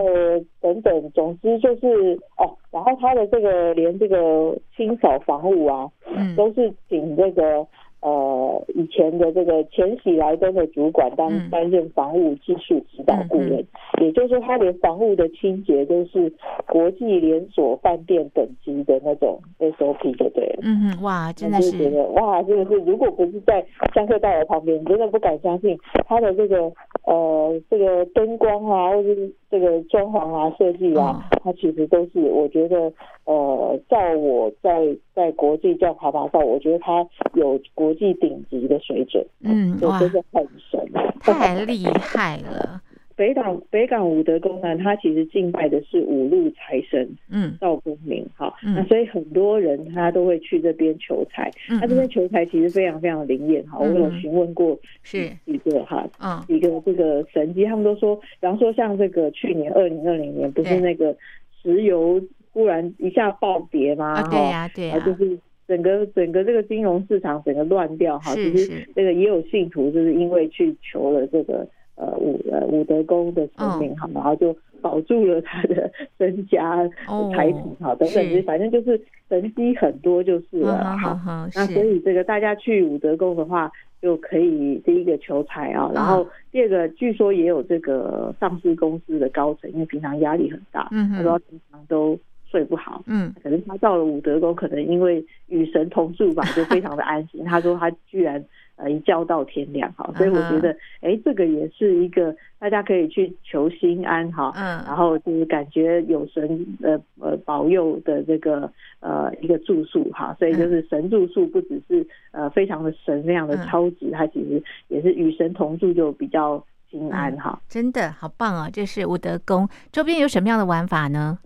[0.60, 7.66] 等等，总之就是哦，然后它的这个连这个清扫房屋啊，嗯，都是请这个。
[8.04, 13.66] 呃，以前的这个前喜来登的主管当担任房屋技术指导顾问，
[14.02, 16.32] 也就是说，他连房屋的清洁都是
[16.68, 20.60] 国际连锁饭店等级的那种 SOP，就对了。
[20.64, 21.78] 嗯嗯，哇，真的是。
[21.78, 26.72] 觉得哇，真的是，如果不是在香客大楼旁边，真的不敢相信他的这个
[27.06, 32.92] 呃这个灯光啊，或者是这个装潢啊设计啊，它其实都是我觉得
[33.26, 37.84] 呃，在我在在国际叫爬爬照，我觉得他有国。
[37.94, 40.80] 国际顶级的水准，嗯，哇，真的很神，
[41.20, 42.82] 太厉害了。
[43.16, 55.30] 北港北港武德宫呢，它其实敬拜的是五路财神，嗯，赵公明，哈，那所以很多人他都会去这边求财，他这边求财其实非常非常灵验，哈，我有询问过是。
[55.46, 61.14] 几个哈，嗯，几个这个神机，他们都说，比方说像这个去年二零二零年不是那个
[61.62, 62.20] 石油
[62.54, 64.22] 忽然一下暴跌吗？
[64.30, 65.38] 对呀对呀，就是
[65.68, 71.68] 整个整个这个金融市场整个乱掉，哈，其实这个也有信徒就是因为去求了这个。
[71.96, 76.90] 呃，武呃武德公的神明哈，然后就保住了他的身家
[77.36, 79.00] 财产哈等等，反正就是
[79.30, 81.48] 神机很多就是了哈。
[81.54, 92.18] 那所以这个大家去武德宫的话，就可以第一个求财啊，然后第二个据说也有这个上市公司的高层，因为平常压力很大，他说平常都
[92.54, 97.44] 睡不好，嗯，可能他到了武德宫，可能因为与神同住吧，就非常的安心。
[97.50, 98.46] 他说他居然。
[98.76, 108.68] 呃，一觉到天亮哈，所以我觉得，哎，这个也是一个大家可以去求心安哈，嗯，然后就是感觉有神呃呃保佑的这个
[109.00, 118.68] 呃一个住宿哈，所以就是神住宿不只是呃非常的神那样的超值，它其实也是与神同住就比较心安哈，真的好棒啊！
[118.74, 119.70] 这是武德宫。
[119.92, 121.38] 周边有什么样的玩法呢？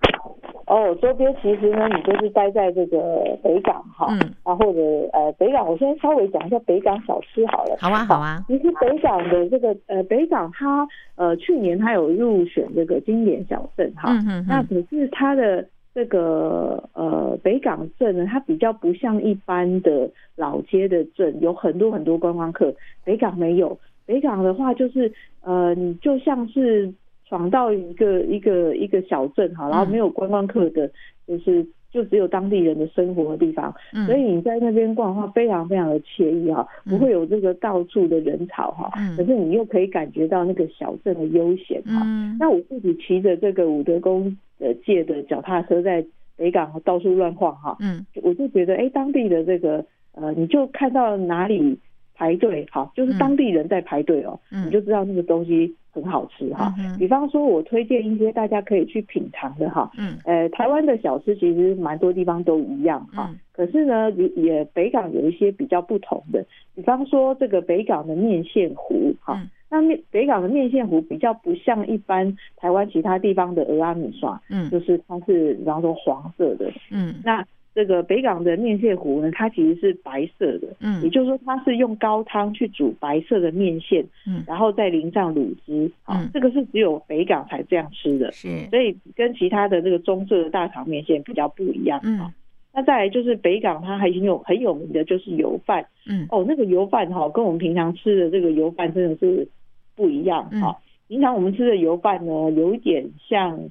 [0.77, 4.79] 哦，周边其实呢，你就是待在这个北港哈，嗯，啊或者
[5.11, 7.75] 呃北港，我先稍微讲一下北港小吃好了。
[7.79, 8.45] 好啊，好啊。
[8.47, 14.45] 其实北港的这个呃北港，它呃去年它有入选这个经典小镇哈，嗯嗯。
[14.47, 15.65] 那可是它的
[15.95, 22.71] 这个呃北港镇呢，它比较不像一般的老街的镇，有很多很多观光客。
[23.03, 25.11] 北港没有，北港的话就是
[25.41, 26.93] 呃你就像是。
[27.27, 30.89] 闯到一个一个一个小镇哈，然后没有观光客的，
[31.27, 33.73] 就是就只有当地人的生活的地方，
[34.05, 42.05] 所以你在那边逛的话，非常非常的惬意哈，不会有这个到处的人潮哈，可是你又可以感觉到那个小镇的悠闲哈。
[42.39, 46.05] 那我自己骑着这个武德宫的借的脚踏车在
[46.35, 51.77] 北港到处乱晃哈，嗯，我就觉得哎，当地的这个呃，你就看到哪里
[52.17, 55.75] 排队好，就是当地人在排队哦，你就知道那个东西。
[55.89, 59.89] 很好吃哈，比方说，我推荐一些大家可以去品尝的哈。
[59.97, 66.45] 嗯，呃，台湾的小吃其实蛮多地方都一样哈，可是呢，也北港有一些比较不同的。
[66.75, 69.41] 比方说，这个北港的面线糊哈，
[69.71, 77.43] 那面北港的面线糊比较不像一般台湾其他地方的鹅阿米刷，嗯，就是它是比方说黄色的，嗯，那。
[77.77, 92.33] 这个北港的面线糊呢，它其实是白色的，嗯，也就是说它是用高汤去煮白色的面线，嗯，然后再淋上卤汁，啊，这个是只有北港才这样吃的，是，所以跟其他的这个棕色的大肠面线比较不一样，嗯，
[92.73, 99.47] 那再来就是北港它还有很有名的就是油饭，嗯，哦，那个油饭哈跟我们平常吃的这个油饭真的是
[99.95, 100.75] 不一样，哈，
[101.07, 103.69] 平常我们吃的油饭呢有一点像，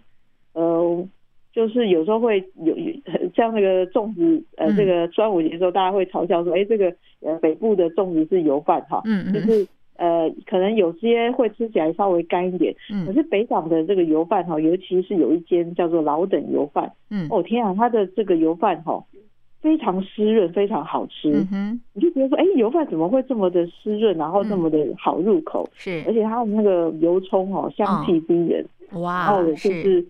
[0.53, 1.05] 呃。
[1.57, 2.77] 就是有时候会有
[3.35, 19.03] 像那个粽子，呃，这个端午节的时候，大家会嘲笑说，哎，这个呃北部的粽子是油饭哈，嗯嗯，就是呃可能有些会吃起来稍微干一点，嗯，可是北港的这个油饭哈，尤其是有一间叫做老等油饭，嗯，哦天啊，它的这个油饭哈
[19.63, 30.07] 非常湿润，非常好吃，嗯哼，你就觉得说，哎，油饭怎么会这么的湿润，然后这么的好入口，是，而且它的那个油葱哦香气逼人，哇，然后就是。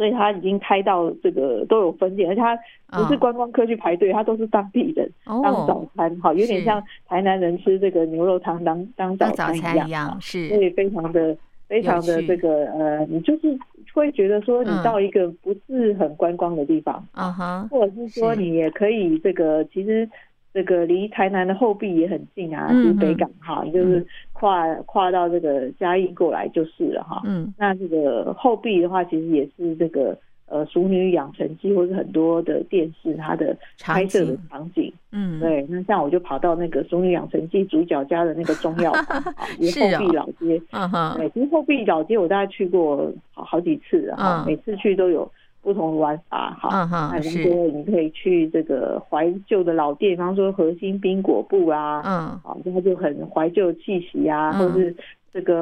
[0.00, 11.36] 所以他已经开到这个都有分店，而且他不是观光客去排队，他都是当地人当早餐，哈，有点像台南人吃这个牛肉汤当当早餐一样，是，所以非常的
[11.68, 13.54] 非常的这个呃，你就是
[13.92, 20.08] 会觉得说你到一个不是很观光的地方，啊哈，或者是说你也可以这个其实。
[20.52, 27.22] 这个离台南的后壁也很近啊，是北港哈，就是跨跨到这个嘉义过来就是了哈。
[27.24, 34.92] 嗯，那这个后壁的话，其实也是这个呃《熟女养成记》或者很多的电视它的拍摄的场景。
[35.12, 35.64] 嗯，对。
[35.68, 39.22] 那像我就跑到那个《熟女养成记》主角家的那个中药房，
[39.60, 40.60] 也后壁老街。
[40.72, 41.16] 嗯哼。
[41.16, 45.30] 对，其实后壁老街我大概去过好好几次啊，每次去都有。
[45.62, 54.94] 不同的玩法哈，那比如说你可以去这个怀旧的老店，比方说核心冰果布啊，嗯，好，它就很怀旧气息啊，或是
[55.32, 55.54] 这个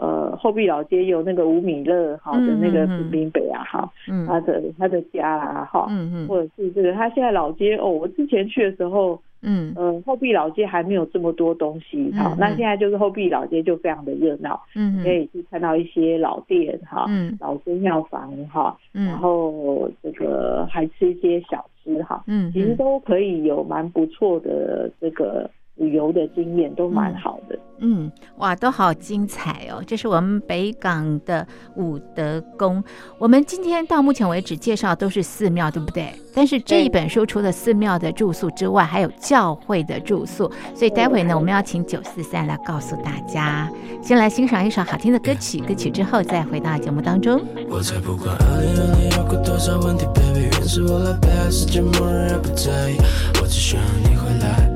[0.00, 3.90] 呃后壁老街有那个吴米乐好的那个冰冰北啊，哈，
[4.26, 9.20] 他的他的家啊，哈，嗯嗯，或者是这个他现在老街哦，我之前去的时候。
[9.42, 9.72] 嗯。
[9.76, 27.58] 呃，后壁老街还没有这么多东西哈，那现在就是后壁老街就非常的热闹，嗯，可以去看到一些老店哈，嗯，老中药房哈，嗯，然后这个还吃一些小吃哈，嗯，其实都可以有蛮不错的这个旅游的经验都蛮好的。
[27.80, 29.80] 嗯，哇，都好精彩哦！
[29.86, 32.82] 这是我们北港的武德宫。
[33.20, 36.12] 我们今天到目前为止介绍都是寺庙，对不对？
[36.34, 40.50] 但是这一本书除了寺庙的住宿之外，还有教会的住宿。
[40.74, 43.70] 所以待会呢，我们要请九四三来告诉大家。
[44.02, 47.40] 先来欣赏一首好听的歌曲，歌曲之后再回到节目当中。
[47.68, 52.96] 我才不管二零二零有过多少问题，baby，原是我来背，世界末日也不在意，
[53.40, 54.72] 我只需要你回来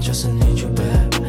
[0.00, 1.20] just need you back。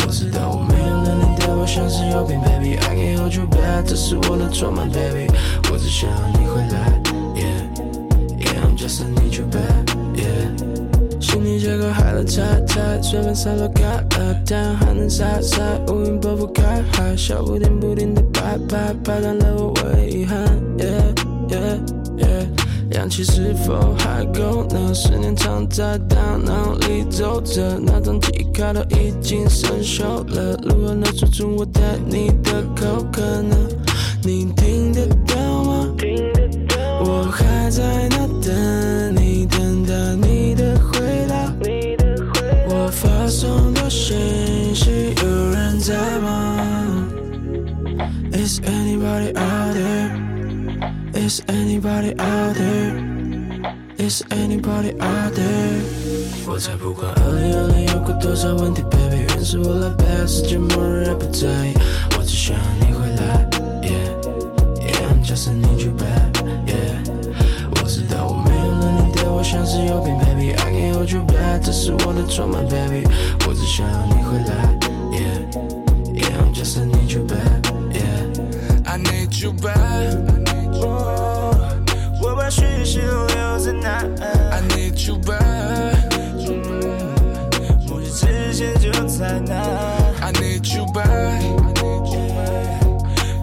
[0.00, 5.26] 我知道我没有能力对我像是有病，baby，I can't hold you back，这是我的错吗，baby？
[5.70, 7.00] 我只想要你回来
[7.34, 10.48] ，yeah，yeah，I'm just need you back，yeah。
[11.20, 20.38] 心里结构海了太太，随便散落开了，太阳还能晒晒，乌云拨不开，海小不停不停的拍拍，拍断了我唯一遗憾
[20.78, 22.46] ，yeah，yeah，yeah。
[22.92, 24.94] 氧气是否还够呢？
[24.94, 30.02] 思念藏在大脑里走着，那张记忆卡都已经生锈
[30.34, 30.58] 了。
[30.62, 33.56] 如何能说出我对你的口渴呢？
[34.24, 35.94] 你听得到吗？
[37.00, 41.52] 我还在那等你，等待你的回答。
[42.68, 47.06] 我发送的信息，有人在吗
[48.32, 49.97] ？Is anybody out there?
[51.27, 52.95] Is anybody out there?
[53.97, 55.81] Is anybody out there?
[56.47, 61.73] 我才不管二零二零有过多少问题，baby，原是我来背，世界末日也不在意，
[62.17, 63.49] 我只需要你回来，
[63.81, 64.11] yeah
[64.81, 66.33] yeah just need you back
[66.65, 66.97] yeah。
[67.75, 73.07] 我知道我没有了你对我像是有病，baby，I can't hold you back，这是我的错吗，baby？
[73.47, 74.79] 我只想要你回来，
[75.11, 75.39] yeah
[76.13, 77.61] yeah just need you back
[77.93, 80.56] yeah。I need you back。
[80.80, 84.04] 我把讯息都留在那。
[84.50, 85.96] I need you back，
[87.86, 89.54] 目击之前就在那。
[90.20, 91.42] I need you back，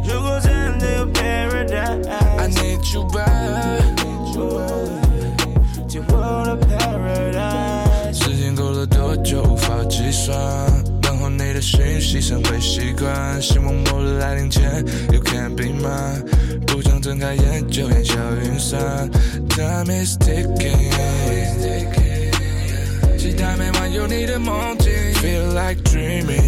[0.03, 3.81] 如果真的有 paradise，I need you back，
[5.87, 6.13] 进我
[6.45, 8.13] 的 paradise。
[8.13, 10.35] 时间过了多久无法计算，
[11.01, 16.23] 等候你的讯息成为习惯，希望末日来临前 you can't be mine。
[16.75, 19.09] 不想睁开眼就烟消云散
[19.47, 20.91] ，Time is ticking，
[23.17, 26.43] 期待每晚有你的梦境，Feel like dreaming，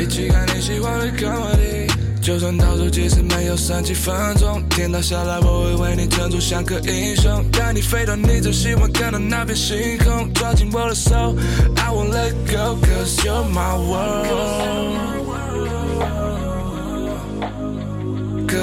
[0.00, 1.08] 一起看你喜欢的。
[1.08, 11.36] comedy，就算倒数计时没有剩几分钟，天塌下来我会为你撑住像个英雄，带你飞到你最喜欢看的那片星空，抓紧我的手
[11.76, 15.13] ，I won't let go，cause you're my world。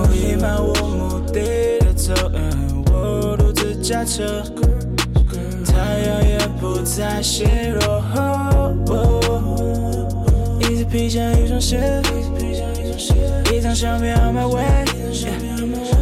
[0.00, 2.14] 沙漠弥漫无目的的走，
[2.90, 4.42] 我独自驾车。
[5.66, 8.02] 太阳也不再西落，
[10.60, 12.00] 一直披上一双鞋，
[13.52, 14.62] 一张相片 on my way，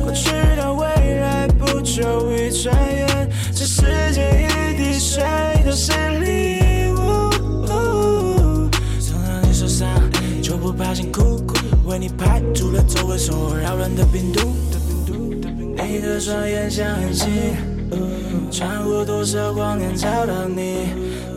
[0.03, 0.87] 过去到未
[1.21, 3.83] 来不久一转眼，这世
[4.13, 5.25] 界一滴水
[5.65, 7.31] 都是礼物。
[9.01, 9.89] 送到你手上
[10.41, 11.38] 就不怕辛苦，
[11.99, 14.55] 为你排除了周围所扰乱的病毒。
[15.83, 17.27] 你的双眼像恒星。
[18.53, 20.87] 穿过多少光年找到你？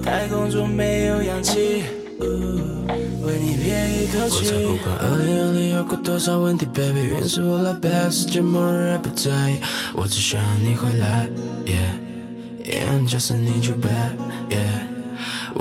[0.03, 1.81] 太空中没有氧气，
[2.19, 4.35] 为你憋一口气。
[4.37, 9.55] 我才不管二零二零有过多少问题，baby，原是我来背，世界末日也不在意，
[9.95, 11.27] 我只需要你回来
[11.65, 14.90] ，yeah，yeah，just need you back，yeah。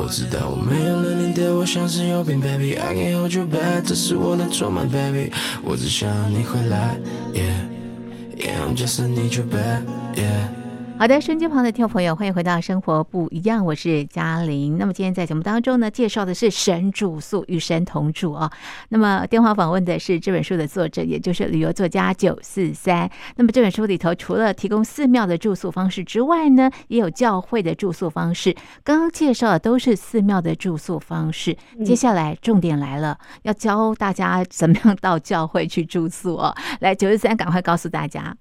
[0.03, 5.30] 我知道我没有了你的我像是有病，baby，I can hold you back，这是我的错吗，baby？
[5.62, 6.98] 我只想你回来
[7.34, 10.59] ，Yeah，Yeah I'm just need you back，yeah。
[11.01, 14.76] 好的，收音机旁的听众朋友，欢迎回到《生活不一样》，我是嘉玲。
[14.76, 18.53] 那么今天在节目当中呢，介绍的是神住宿，与神同住啊。
[18.90, 23.11] 那么电话访问的是这本书的作者，也就是旅游作家九四三。
[23.36, 28.55] 那么这本书里头，除了提供寺庙的住宿方式之外呢，也有教会的住宿方式。
[28.84, 36.55] 刚刚介绍的都是寺庙的住宿方式，接下来重点来了，要教大家怎么样到教会去住宿哦。
[36.80, 38.36] 来，九四三，赶快告诉大家。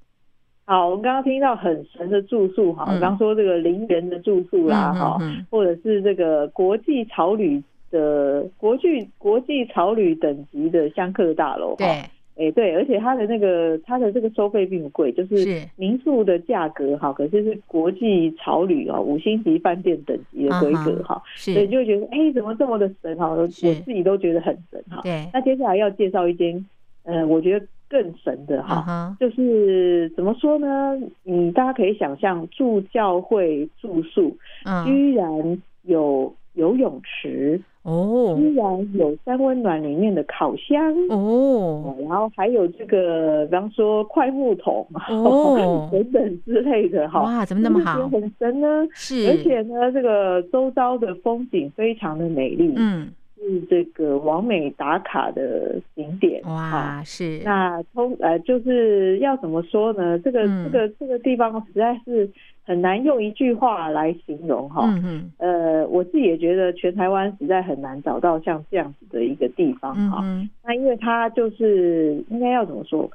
[0.69, 5.17] 好，我们刚刚听到很神的住宿哈，比方说这个陵园的住宿啦，哈，
[5.49, 7.59] 或者是这个国际潮旅
[7.89, 25.01] 的国际国际潮旅等级的香客大楼，对，哎对，而且它的那个它的这个收费并不贵，就是民宿的价格哈，可是是国际潮旅啊五星级饭店等级的规格哈，所以就会觉得哎怎么这么的神哈，我自己都觉得很神哈。
[25.01, 26.63] 对，那接下来要介绍一间，
[27.05, 27.65] 呃，我觉得。
[27.89, 30.97] 更神的哈，就是怎么说呢？
[31.25, 34.37] 嗯大家可以想象，住教会住宿，
[34.85, 48.07] 居然有游泳池哦，居然有三温暖里面的烤箱哦，然后还有这个，比方说快木桶哦 等等之类的哈，哇，怎么那么好？
[48.09, 53.07] 很神呢，是，而且呢，这个周遭的风景非常的美丽，嗯。
[53.39, 60.19] 是这个完美打卡的景点哇，是那通呃就是要怎么说呢？
[60.19, 62.29] 这个这个这个地方实在是
[62.63, 64.83] 很难用一句话来形容哈。
[64.87, 65.31] 嗯嗯。
[65.37, 70.23] 呃，我自己也觉得全台湾实在很难找到像这样子的一个地方哈。
[70.63, 73.09] 那因为它就是应该要怎么说？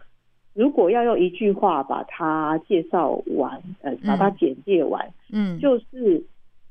[0.54, 6.24] 如果要用一句话把它介绍完，呃，把它简介完，嗯，就是。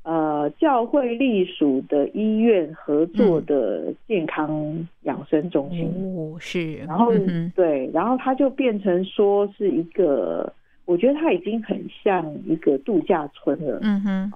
[0.04, 5.86] 呃，教会隶属的医院合作的健康养生中心
[6.16, 7.12] 哦，是，然后
[7.56, 10.52] 对，然后它就变成说是一个，
[10.84, 13.78] 我觉得它已经很像一个度假村了。
[13.82, 14.32] 嗯哼，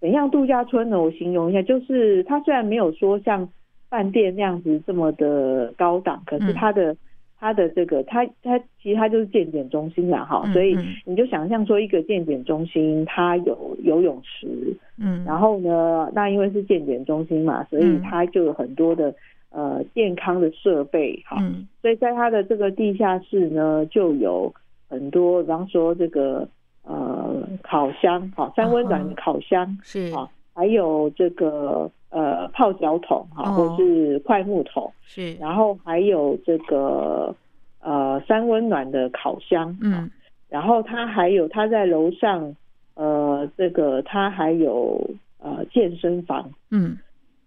[0.00, 1.00] 怎样度假村呢？
[1.00, 3.48] 我形容一下，就是它虽然没有说像
[3.88, 6.96] 饭店那样子这么的高档，可是它的。
[7.40, 10.76] 它的这个，它它其实它就是健检中心啦，哈，所以
[11.06, 14.46] 你就想象说一个健检中心，它有游泳池，
[14.98, 19.14] 嗯，然后呢，那因为是健检中心嘛，所以它就有很多的
[19.48, 21.38] 呃健康的设备，哈，
[21.80, 24.52] 所以在它的这个地下室呢，就有
[24.90, 26.46] 很多，比方说这个
[26.84, 30.12] 呃烤箱，哈，三温暖的烤箱是。
[30.14, 31.90] 啊，还有这个。
[32.10, 37.32] 呃，泡脚桶哈，或是快木桶是，然后还有这个
[37.80, 40.10] 呃三温暖的烤箱，嗯，
[40.48, 42.56] 然后他还有他在楼上，
[42.94, 45.08] 呃，这个他还有
[45.38, 46.98] 呃健身房，嗯，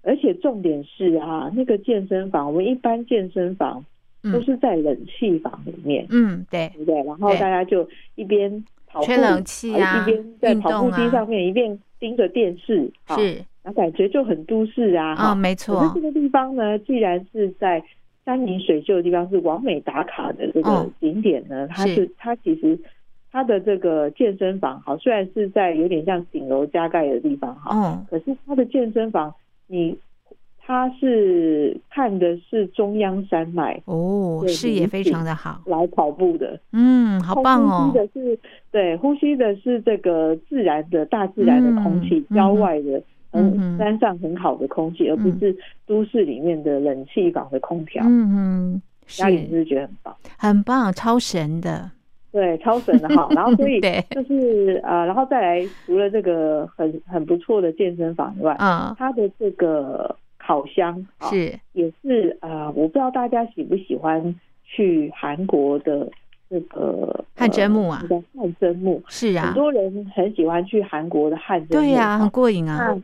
[0.02, 3.84] 而且重点是啊，那个健身房，我们一般健身房
[4.32, 7.04] 都是在冷气房里面，嗯，对，对不对？
[7.04, 7.86] 然后大家就
[8.16, 13.44] 一边跑吹冷气啊，一边在跑步机上面一边盯着电视，是。
[13.66, 15.80] 那感觉就很都市啊，啊，没错。
[15.80, 17.82] 可是这个地方呢，既然是在
[18.26, 22.78] 山明水秀的地方，是完美打卡的这个景点呢，它是它其实
[23.32, 29.34] 它的这个健身房，好，虽然是在有点像顶楼加盖的地方，哈，嗯，可是它的健身房，
[29.68, 29.98] 你
[30.66, 37.92] 它是看的是中央山脉哦，视野非常的好，来跑步的，嗯，好棒哦。
[37.92, 38.40] 呼吸的是
[38.72, 43.02] 对，呼吸的是这个自然的大自然的空气，郊外的。
[43.34, 45.56] 嗯，山上很好的空气，而不是
[45.86, 48.04] 都市里面的冷气房的空调。
[48.06, 50.16] 嗯嗯，家里是不是觉得很棒？
[50.38, 51.92] 很棒，超神的。
[52.32, 53.30] 对，超神的好。
[53.36, 53.80] 然后所以
[54.10, 66.10] 就是呃，然后再来，除了这个很很不错的健身房以外，嗯，它的这个烤箱是也是呃，我不知道大家喜不喜欢去韩国的
[66.50, 68.04] 这个汗蒸木啊，
[68.36, 72.96] 汗蒸木是啊，很多人很喜欢去韩国的汗蒸木，对呀，很过瘾啊。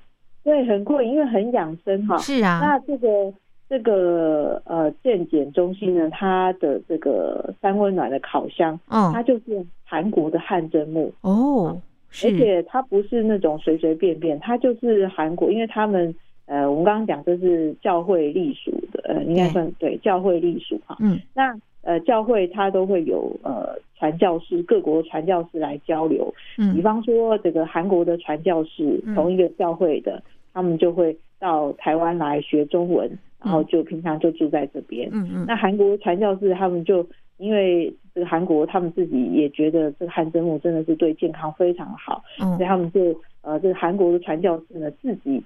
[0.43, 2.17] 对，很过瘾，因为很养生哈。
[2.17, 2.59] 是啊。
[2.61, 3.33] 那这个
[3.69, 11.79] 这个呃健检中心呢，它的这个三温暖的烤箱，嗯，它就是韩国的汗蒸木哦，
[12.23, 16.13] 而且它不是那种随随便便，它就是韩国，因为他们
[16.45, 20.97] 呃，我们刚刚讲这是教会隶属的，呃，应该算对教会隶属哈。
[20.99, 21.19] 嗯。
[21.35, 21.55] 那
[21.89, 26.31] 呃，教会它都会有呃传教士，各国传教士来交流。
[26.59, 26.75] 嗯。
[26.75, 30.21] 比方说这个韩国的传教士，同一个教会的。
[30.51, 33.09] 他们就会到台湾来学中文，
[33.41, 35.07] 然后就平常就住在这边。
[35.11, 35.45] 嗯嗯。
[35.47, 37.05] 那韩国传教士他们就
[37.37, 45.41] 因为这个韩国他们自己也觉得这个汗蒸木真的是对健康非常好，所以他们就呃这个韩国的传教士呢自己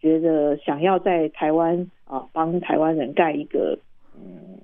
[0.00, 3.78] 觉得想要在台湾啊帮台湾人盖一个
[4.16, 4.58] 嗯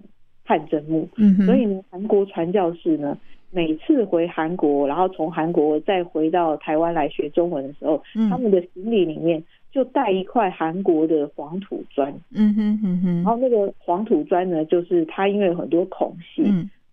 [0.47, 1.07] 汗蒸木。
[1.16, 3.18] 嗯所以呢韩国传教士呢
[3.51, 12.12] 每次回韩国，然后从韩国再回到台湾来学中文的时候，他们的行李里面就带一块韩国的黄土砖。
[12.32, 13.14] 嗯哼哼哼。
[13.16, 16.44] 然后那个黄土砖呢，就是它因为有很多孔隙，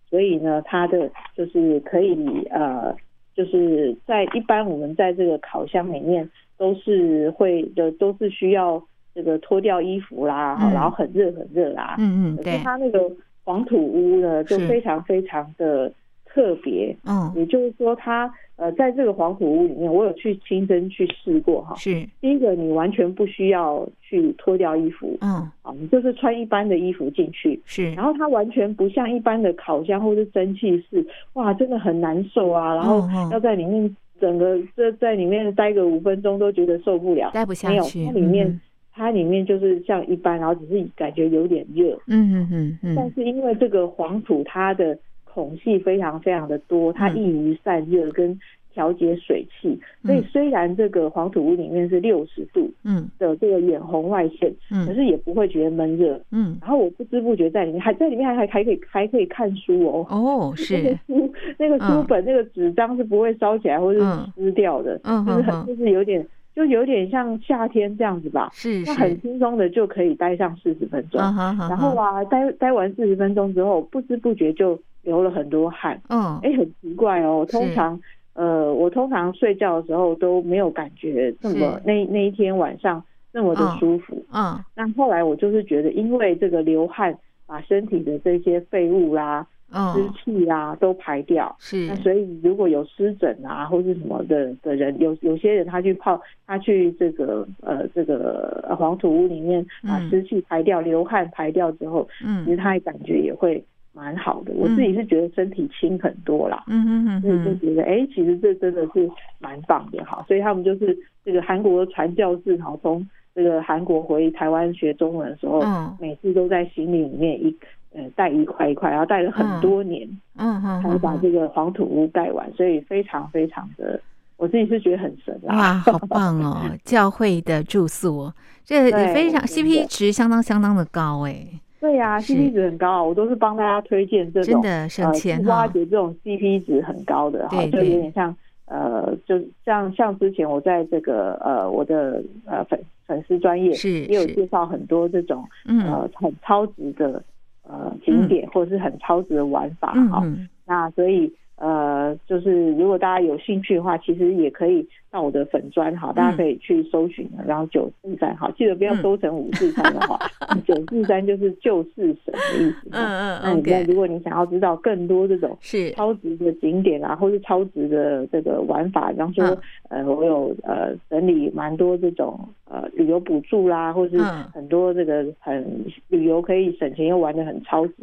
[0.08, 2.16] 所以呢，它的就是可以
[2.50, 2.94] 呃，
[3.34, 8.82] 就是在一般我们在这个烤箱里面都是会的，都是需要
[9.14, 11.96] 这个脱掉衣服啦，然后很热很热啦。
[11.98, 12.58] 嗯嗯，对。
[12.62, 13.10] 它那个
[13.44, 15.92] 黄土屋呢，就非常非常的。
[16.26, 21.76] 特别，嗯，也就是说，它呃，在这个黄土屋里面，我有去亲身去试过哈。
[21.76, 27.62] 是，第一个，你完全不需要去脱掉衣服，嗯，啊，你就是穿一般的衣服进去。
[27.64, 32.74] 是，然后它完全不像一般的烤箱或是蒸汽室，哇，真的很难受啊。
[32.74, 38.00] 然后要在里面整个这在里面待个五分钟都觉得受不了，待不下去。
[38.00, 38.60] 没有，它里面
[38.94, 41.98] 它里面就是像一般，然后只是感觉有点热。
[42.06, 42.94] 嗯嗯嗯嗯。
[42.94, 48.38] 但是因为这个黄土，它的孔隙非常非常的多，它易于散热跟
[48.72, 53.08] 调节水汽，所以虽然这个黄土屋里面是六十度嗯。
[53.18, 64.00] 的这个远红外线，嗯，可是也不会觉得闷热，嗯，然后我不知不觉在里面还在里面还还还可以还可以看书哦，哦 是那个书那个书本那个纸张是不会烧起来或者
[64.34, 74.78] 撕掉的，嗯就是很就是有点就有点像夏天这样子吧，是那很轻松的就可以待上四十分钟，然后啊待待完四十分钟之后不知不觉就。
[75.04, 77.46] 流了很多汗，嗯，哎，很奇怪哦。
[77.50, 78.00] 通常，
[78.32, 84.58] 呃，我通常睡觉的时候都没有感觉这么那那一天晚上那么的舒服，嗯。
[84.74, 87.14] 那后来我就是觉得，因为这个流汗
[87.46, 91.86] 把身体的这些废物啦、湿气啊都排掉，是。
[91.86, 103.64] 那所以如果有湿疹啊或是什么的的人，有有些人他去泡，他去这个呃这个黄土屋里面把湿气排掉、流汗排掉之后，嗯，其实他感觉也会。
[103.96, 109.08] 蛮好的，我自己是觉得身体轻很多啦，嗯嗯嗯，所以就觉得哎，其实这真的是
[109.38, 110.20] 蛮棒的哈。
[110.26, 115.96] 所以他们就是这个韩国传教士哈，从这个韩国回台湾学中文的时候，嗯。
[116.00, 117.56] 每次都在行李里面一
[117.94, 124.00] 呃带一块一块，然后带了很多年，嗯嗯，才把这个黄土屋盖完，所以非常非常的，
[124.36, 125.54] 我自己是觉得很神啦。
[125.56, 126.60] 哇，好棒哦！
[126.84, 128.32] 教会的住宿，
[128.64, 131.46] 这也非常 CP 值相当相当的高哎。
[131.80, 138.34] 对呀，CP 值很高，我都是帮大家推荐这种真的省钱挖掘这种 CP 值很高的哈，就有点像
[138.64, 147.22] 呃，就像像之前我在这个呃我的呃粉粉丝专业是也有介绍很多这种呃很超值的
[147.68, 150.22] 呃景点或者是很超值的玩法哈，
[150.66, 151.32] 那所以。
[151.56, 160.18] 呃，就是如果大家有兴趣的话，其实也可以到我的粉砖哈，大家可以去搜寻，然后九四三哈，记得不要搜成五四三的话，
[160.66, 162.88] 九四三就是救世神的意思。
[162.90, 165.92] 嗯嗯那你在如果你想要知道更多这种是。
[165.92, 169.56] 超值的景点啊，或是超值的这个玩法，比方说
[169.90, 172.36] 呃，我有呃整理蛮多这种
[172.68, 174.18] 呃旅游补助啦，或是
[174.52, 175.64] 很多这个很
[176.08, 177.94] 旅游可以省钱又玩的很超值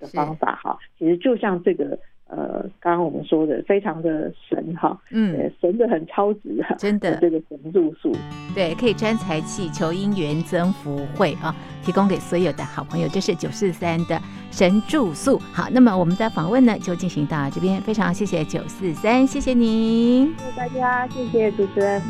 [0.00, 1.96] 的方法哈，其实就像这个。
[2.28, 7.16] 呃，刚刚我们说的非常的神哈，嗯，神的很超值哈，真的。
[7.16, 8.12] 这个神住宿，
[8.54, 11.54] 对，可以沾财气、求姻缘、增福慧啊，
[11.84, 14.20] 提供给所有的好朋友，这是九四三的
[14.50, 15.38] 神住宿。
[15.52, 22.02] 好，那么我们的访问呢就进行到这边，非常谢谢九四三，谢谢您，谢谢大家，谢谢主持人，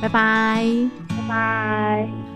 [0.00, 0.64] 拜拜，
[1.08, 2.27] 拜拜。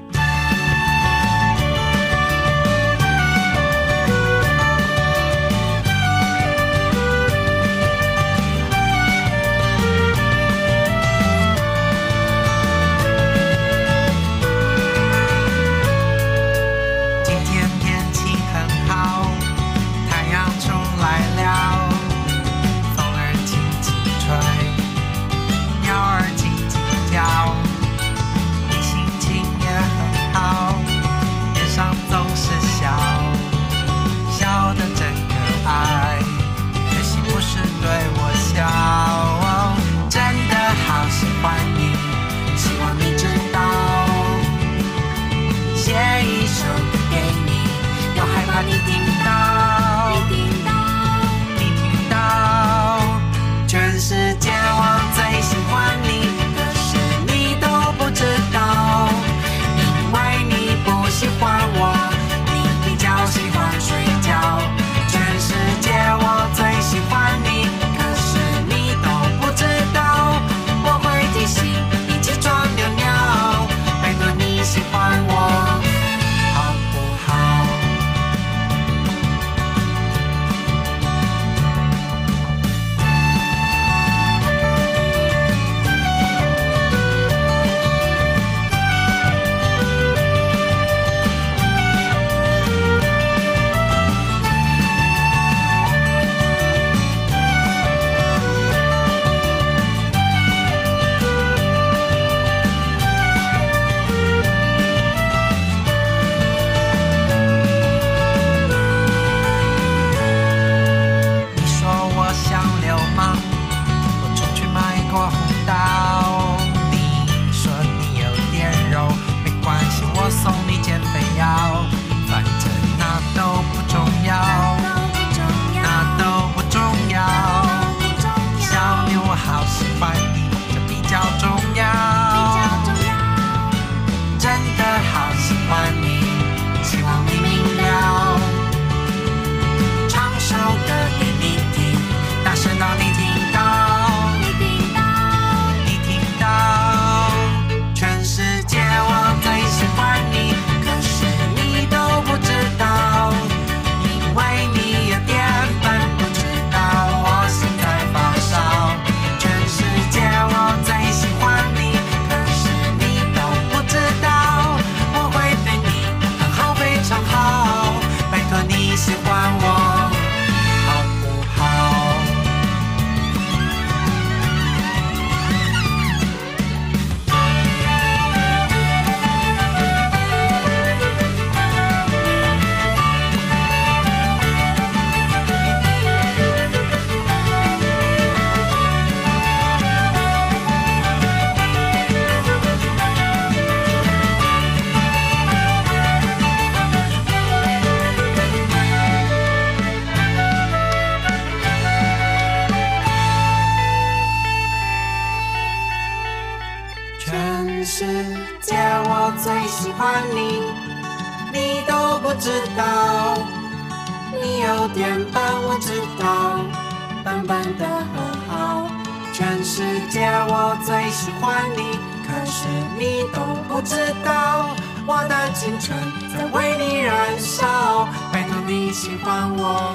[223.85, 224.75] 知道，
[225.07, 225.99] 我的青春
[226.33, 228.09] 在为你燃烧。
[228.33, 229.95] 拜托你喜欢我，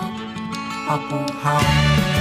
[0.88, 2.17] 好不好？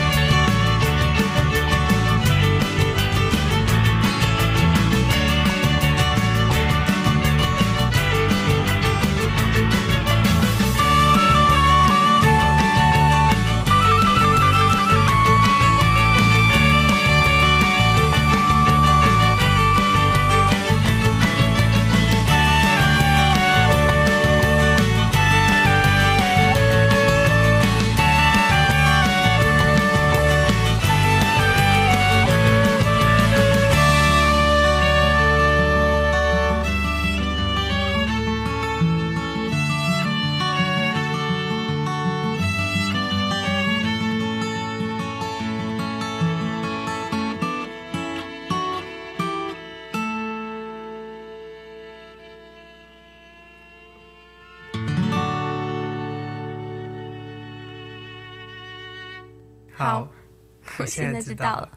[61.26, 61.68] 知道了。